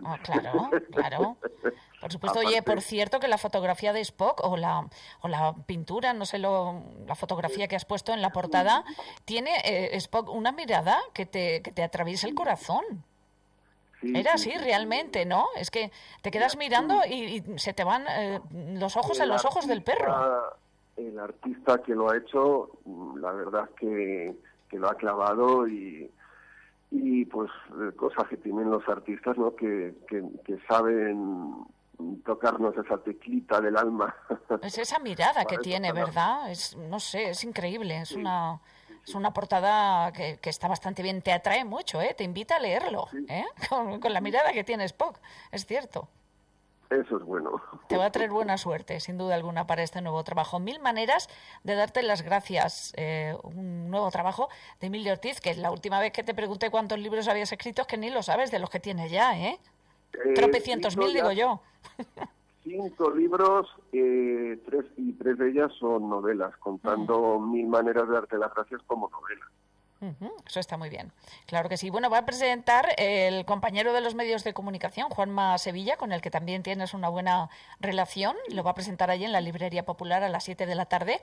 Ah, 0.05 0.19
claro, 0.23 0.71
claro. 0.91 1.37
Por 2.01 2.13
supuesto, 2.13 2.41
oye, 2.41 2.63
por 2.63 2.81
cierto 2.81 3.21
que 3.21 3.29
la 3.29 3.39
fotografía 3.39 3.93
de 3.93 4.01
Spock 4.01 4.41
o 4.45 4.57
la, 4.57 4.89
o 5.21 5.29
la 5.29 5.55
pintura, 5.67 6.13
no 6.15 6.27
sé, 6.27 6.39
lo, 6.39 6.83
la 7.07 7.15
fotografía 7.15 7.69
que 7.69 7.77
has 7.77 7.85
puesto 7.85 8.13
en 8.13 8.23
la 8.23 8.31
portada, 8.31 8.85
tiene 9.25 9.51
eh, 9.65 9.97
Spock 9.99 10.29
una 10.29 10.51
mirada 10.51 10.99
que 11.13 11.27
te, 11.27 11.63
que 11.63 11.71
te 11.71 11.85
atraviesa 11.85 12.27
el 12.27 12.35
corazón. 12.35 13.05
Era 14.03 14.35
así 14.35 14.53
realmente, 14.53 15.27
¿no? 15.27 15.47
Es 15.57 15.71
que 15.71 15.91
te 16.23 16.31
quedas 16.31 16.57
mirando 16.57 17.01
y, 17.09 17.43
se 17.57 17.73
te 17.73 17.85
van 17.85 18.05
eh, 18.09 18.41
los 18.75 18.97
ojos 18.97 19.19
en 19.21 19.29
los 19.29 19.45
ojos 19.45 19.67
del 19.67 19.83
perro. 19.83 20.55
El 20.97 21.19
artista 21.19 21.83
que 21.83 21.95
lo 21.95 22.11
ha 22.11 22.17
hecho, 22.17 22.71
la 23.17 23.33
verdad 23.33 23.69
que, 23.79 24.37
que 24.69 24.79
lo 24.79 24.89
ha 24.89 24.95
clavado 24.97 25.69
y, 25.69 26.11
y 26.91 27.25
pues 27.27 27.51
cosas 27.97 28.29
que 28.29 28.37
tienen 28.37 28.71
los 28.71 28.89
artistas, 28.89 29.37
¿no? 29.37 29.55
Que, 29.55 29.95
que, 30.09 30.25
que 30.45 30.59
saben 30.69 31.65
tocarnos 32.25 32.77
esa 32.77 32.99
teclita 32.99 33.61
del 33.61 33.77
alma. 33.77 34.15
Es 34.63 34.79
esa 34.79 34.99
mirada 34.99 35.45
que 35.49 35.59
tiene, 35.59 35.93
¿verdad? 35.93 36.51
Es, 36.51 36.77
no 36.77 37.01
sé, 37.01 37.31
es 37.31 37.45
increíble, 37.45 38.01
es 38.01 38.13
una 38.13 38.61
es 39.09 39.15
una 39.15 39.33
portada 39.33 40.13
que, 40.13 40.39
está 40.45 40.69
bastante 40.69 41.03
bien, 41.03 41.23
te 41.23 41.33
atrae 41.33 41.65
mucho, 41.65 42.01
¿eh? 42.03 42.15
te 42.17 42.25
invita 42.25 42.57
a 42.57 42.61
leerlo, 42.61 43.09
¿eh? 43.29 43.45
con, 43.69 44.13
la 44.13 44.21
mirada 44.21 44.53
que 44.53 44.65
tiene 44.65 44.85
Spock, 44.85 45.19
es 45.51 45.67
cierto. 45.67 46.09
Eso 46.91 47.19
es 47.19 47.23
bueno. 47.23 47.63
Te 47.87 47.99
va 47.99 48.07
a 48.07 48.13
traer 48.13 48.31
buena 48.31 48.57
suerte, 48.57 48.99
sin 49.01 49.19
duda 49.19 49.35
alguna, 49.35 49.67
para 49.67 49.83
este 49.83 50.01
nuevo 50.01 50.25
trabajo. 50.25 50.59
Mil 50.59 50.81
maneras 50.81 51.29
de 51.63 51.75
darte 51.75 52.03
las 52.03 52.23
gracias. 52.23 52.95
Eh, 52.97 53.37
un 53.43 53.91
nuevo 53.91 54.11
trabajo 54.11 54.49
de 54.81 54.87
Emilio 54.87 55.13
Ortiz, 55.13 55.39
que 55.41 55.55
la 55.55 55.71
última 55.71 56.01
vez 56.01 56.13
que 56.13 56.23
te 56.23 56.33
pregunté 56.33 56.71
cuántos 56.71 56.99
libros 56.99 57.29
habías 57.29 57.53
escrito, 57.53 57.83
es 57.83 57.89
que 57.89 57.99
ni 57.99 58.09
lo 58.09 58.23
sabes 58.23 58.51
de 58.51 58.59
los 58.59 58.71
que 58.71 58.81
tienes 58.81 59.11
ya, 59.11 59.39
¿eh? 59.39 59.59
eh 60.15 60.35
Tropecientos 60.35 60.97
mil, 60.97 61.13
digo 61.13 61.33
yo. 61.33 61.61
Cinco 62.69 63.11
libros 63.11 63.69
eh, 63.93 64.61
tres 64.67 64.85
y 64.97 65.13
tres 65.15 65.39
de 65.39 65.51
ellas 65.51 65.73
son 65.79 66.09
novelas, 66.09 66.57
contando 66.59 67.41
mil 67.41 67.67
maneras 67.67 68.07
de 68.09 68.15
darte 68.15 68.39
las 68.39 68.55
gracias 68.55 68.83
como 68.87 69.09
novelas. 69.09 69.49
Eso 70.47 70.61
está 70.61 70.77
muy 70.77 70.91
bien. 70.91 71.13
Claro 71.47 71.69
que 71.69 71.77
sí. 71.77 71.91
Bueno, 71.91 72.09
va 72.09 72.19
a 72.19 72.27
presentar 72.27 72.87
el 72.99 73.45
compañero 73.45 73.93
de 73.93 74.01
los 74.01 74.15
medios 74.15 74.45
de 74.45 74.55
comunicación, 74.55 75.09
Juanma 75.11 75.59
Sevilla, 75.59 75.97
con 75.97 76.13
el 76.13 76.21
que 76.21 76.31
también 76.31 76.63
tienes 76.63 76.95
una 76.95 77.09
buena 77.09 77.51
relación. 77.81 78.37
Lo 78.53 78.63
va 78.63 78.71
a 78.71 78.75
presentar 78.75 79.11
allí 79.11 79.25
en 79.25 79.33
la 79.33 79.41
Librería 79.41 79.85
Popular 79.85 80.23
a 80.23 80.29
las 80.29 80.45
7 80.45 80.67
de 80.67 80.75
la 80.77 80.87
tarde, 80.87 81.21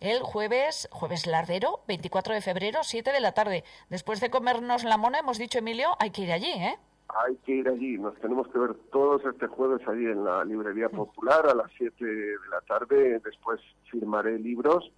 el 0.00 0.22
jueves, 0.22 0.88
jueves 0.90 1.26
lardero, 1.26 1.82
24 1.86 2.34
de 2.34 2.40
febrero, 2.40 2.80
7 2.82 3.12
de 3.12 3.20
la 3.20 3.30
tarde. 3.30 3.62
Después 3.90 4.20
de 4.20 4.28
comernos 4.28 4.82
la 4.82 4.96
mona, 4.96 5.20
hemos 5.20 5.38
dicho, 5.38 5.60
Emilio, 5.60 5.96
hay 6.00 6.10
que 6.10 6.22
ir 6.22 6.32
allí, 6.32 6.50
¿eh? 6.50 6.78
Hay 7.08 7.36
que 7.44 7.52
ir 7.52 7.68
allí. 7.68 7.98
Nos 7.98 8.14
tenemos 8.16 8.48
que 8.48 8.58
ver 8.58 8.74
todos 8.90 9.24
este 9.24 9.46
jueves 9.46 9.86
allí 9.88 10.06
en 10.06 10.24
la 10.24 10.44
Librería 10.44 10.88
Popular 10.88 11.46
a 11.46 11.54
las 11.54 11.70
7 11.78 12.04
de 12.04 12.36
la 12.50 12.60
tarde. 12.62 13.20
Después 13.24 13.60
firmaré 13.90 14.38
libros 14.38 14.90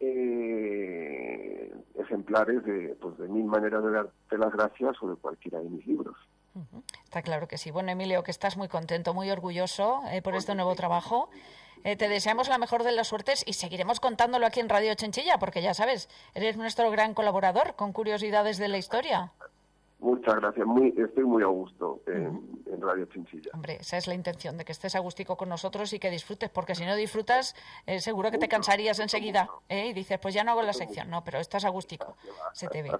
eh, 0.00 1.72
ejemplares 1.98 2.64
de, 2.64 2.96
pues, 3.00 3.18
de 3.18 3.28
mil 3.28 3.44
maneras 3.44 3.82
de 3.82 3.90
darte 3.90 4.38
las 4.38 4.52
gracias 4.52 4.96
o 5.02 5.08
de 5.10 5.16
cualquiera 5.16 5.58
de 5.60 5.68
mis 5.68 5.86
libros. 5.86 6.16
Está 7.04 7.22
claro 7.22 7.46
que 7.46 7.56
sí. 7.56 7.70
Bueno, 7.70 7.90
Emilio, 7.90 8.22
que 8.22 8.30
estás 8.30 8.56
muy 8.56 8.68
contento, 8.68 9.14
muy 9.14 9.30
orgulloso 9.30 10.02
eh, 10.10 10.22
por 10.22 10.34
este 10.34 10.54
nuevo 10.54 10.74
trabajo. 10.74 11.30
Eh, 11.84 11.96
te 11.96 12.08
deseamos 12.08 12.48
la 12.48 12.58
mejor 12.58 12.82
de 12.82 12.92
las 12.92 13.08
suertes 13.08 13.44
y 13.46 13.52
seguiremos 13.52 14.00
contándolo 14.00 14.46
aquí 14.46 14.60
en 14.60 14.68
Radio 14.68 14.94
Chenchilla, 14.94 15.38
porque 15.38 15.62
ya 15.62 15.74
sabes, 15.74 16.08
eres 16.34 16.56
nuestro 16.56 16.90
gran 16.90 17.14
colaborador 17.14 17.76
con 17.76 17.92
curiosidades 17.92 18.58
de 18.58 18.68
la 18.68 18.78
historia. 18.78 19.32
Muchas 20.00 20.36
gracias, 20.36 20.64
muy, 20.64 20.94
estoy 20.96 21.24
muy 21.24 21.42
a 21.42 21.46
gusto 21.46 22.02
en, 22.06 22.56
Radio 22.80 23.06
Chinchilla. 23.06 23.50
Hombre, 23.52 23.78
esa 23.80 23.96
es 23.96 24.06
la 24.06 24.14
intención, 24.14 24.56
de 24.56 24.64
que 24.64 24.70
estés 24.70 24.94
a 24.94 25.00
gustico 25.00 25.36
con 25.36 25.48
nosotros 25.48 25.92
y 25.92 25.98
que 25.98 26.10
disfrutes, 26.10 26.48
porque 26.48 26.76
si 26.76 26.86
no 26.86 26.94
disfrutas, 26.94 27.56
eh, 27.86 28.00
seguro 28.00 28.30
que 28.30 28.38
te 28.38 28.46
cansarías 28.46 29.00
enseguida 29.00 29.48
¿eh? 29.68 29.88
y 29.88 29.92
dices, 29.92 30.20
pues 30.20 30.32
ya 30.32 30.44
no 30.44 30.52
hago 30.52 30.62
la 30.62 30.72
sección, 30.72 31.10
no, 31.10 31.24
pero 31.24 31.38
estás 31.38 31.64
a 31.64 31.68
gustico, 31.70 32.16
se 32.52 32.68
te 32.68 32.82
ve. 32.82 32.90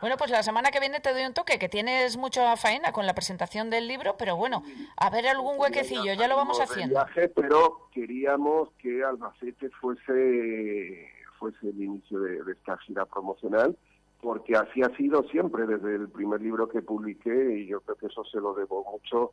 Bueno, 0.00 0.16
pues 0.16 0.30
la 0.30 0.42
semana 0.42 0.70
que 0.70 0.78
viene 0.78 1.00
te 1.00 1.12
doy 1.12 1.24
un 1.24 1.34
toque, 1.34 1.58
que 1.58 1.68
tienes 1.68 2.16
mucha 2.16 2.56
faena 2.56 2.92
con 2.92 3.06
la 3.06 3.14
presentación 3.14 3.70
del 3.70 3.88
libro, 3.88 4.14
pero 4.16 4.36
bueno, 4.36 4.62
a 4.96 5.10
ver 5.10 5.26
algún 5.26 5.58
huequecillo, 5.58 6.12
ya 6.14 6.28
lo 6.28 6.36
vamos 6.36 6.60
haciendo. 6.60 6.94
Viaje, 6.94 7.28
pero 7.28 7.88
queríamos 7.92 8.70
que 8.78 9.02
Albacete 9.02 9.68
fuese, 9.70 11.08
fuese 11.38 11.68
el 11.68 11.82
inicio 11.82 12.20
de 12.20 12.52
esta 12.52 12.78
gira 12.78 13.04
promocional 13.04 13.76
porque 14.20 14.56
así 14.56 14.82
ha 14.82 14.94
sido 14.96 15.22
siempre 15.24 15.66
desde 15.66 15.94
el 15.94 16.08
primer 16.08 16.40
libro 16.40 16.68
que 16.68 16.82
publiqué 16.82 17.58
y 17.58 17.66
yo 17.66 17.80
creo 17.80 17.96
que 17.96 18.06
eso 18.06 18.24
se 18.24 18.38
lo 18.38 18.54
debo 18.54 18.84
mucho 18.90 19.32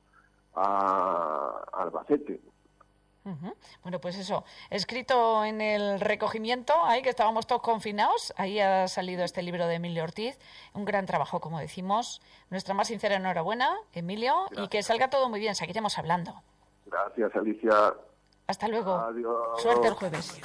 a, 0.55 1.63
Albacete. 1.73 2.41
Bueno, 3.83 3.99
pues 3.99 4.17
eso, 4.17 4.45
escrito 4.69 5.43
en 5.43 5.59
el 5.59 5.99
recogimiento, 5.99 6.73
ahí 6.85 7.01
que 7.01 7.09
estábamos 7.09 7.45
todos 7.45 7.61
confinados, 7.61 8.33
ahí 8.37 8.61
ha 8.61 8.87
salido 8.87 9.25
este 9.25 9.43
libro 9.43 9.67
de 9.67 9.75
Emilio 9.75 10.03
Ortiz, 10.03 10.39
un 10.73 10.85
gran 10.85 11.05
trabajo, 11.05 11.41
como 11.41 11.59
decimos. 11.59 12.21
Nuestra 12.49 12.73
más 12.73 12.87
sincera 12.87 13.17
enhorabuena, 13.17 13.75
Emilio, 13.91 14.33
y 14.51 14.69
que 14.69 14.81
salga 14.81 15.09
todo 15.09 15.27
muy 15.27 15.41
bien, 15.41 15.55
seguiremos 15.55 15.97
hablando. 15.97 16.35
Gracias, 16.85 17.35
Alicia. 17.35 17.93
Hasta 18.47 18.69
luego. 18.69 18.93
Adiós. 18.93 19.61
Suerte 19.61 19.87
el 19.89 19.93
jueves. 19.93 20.41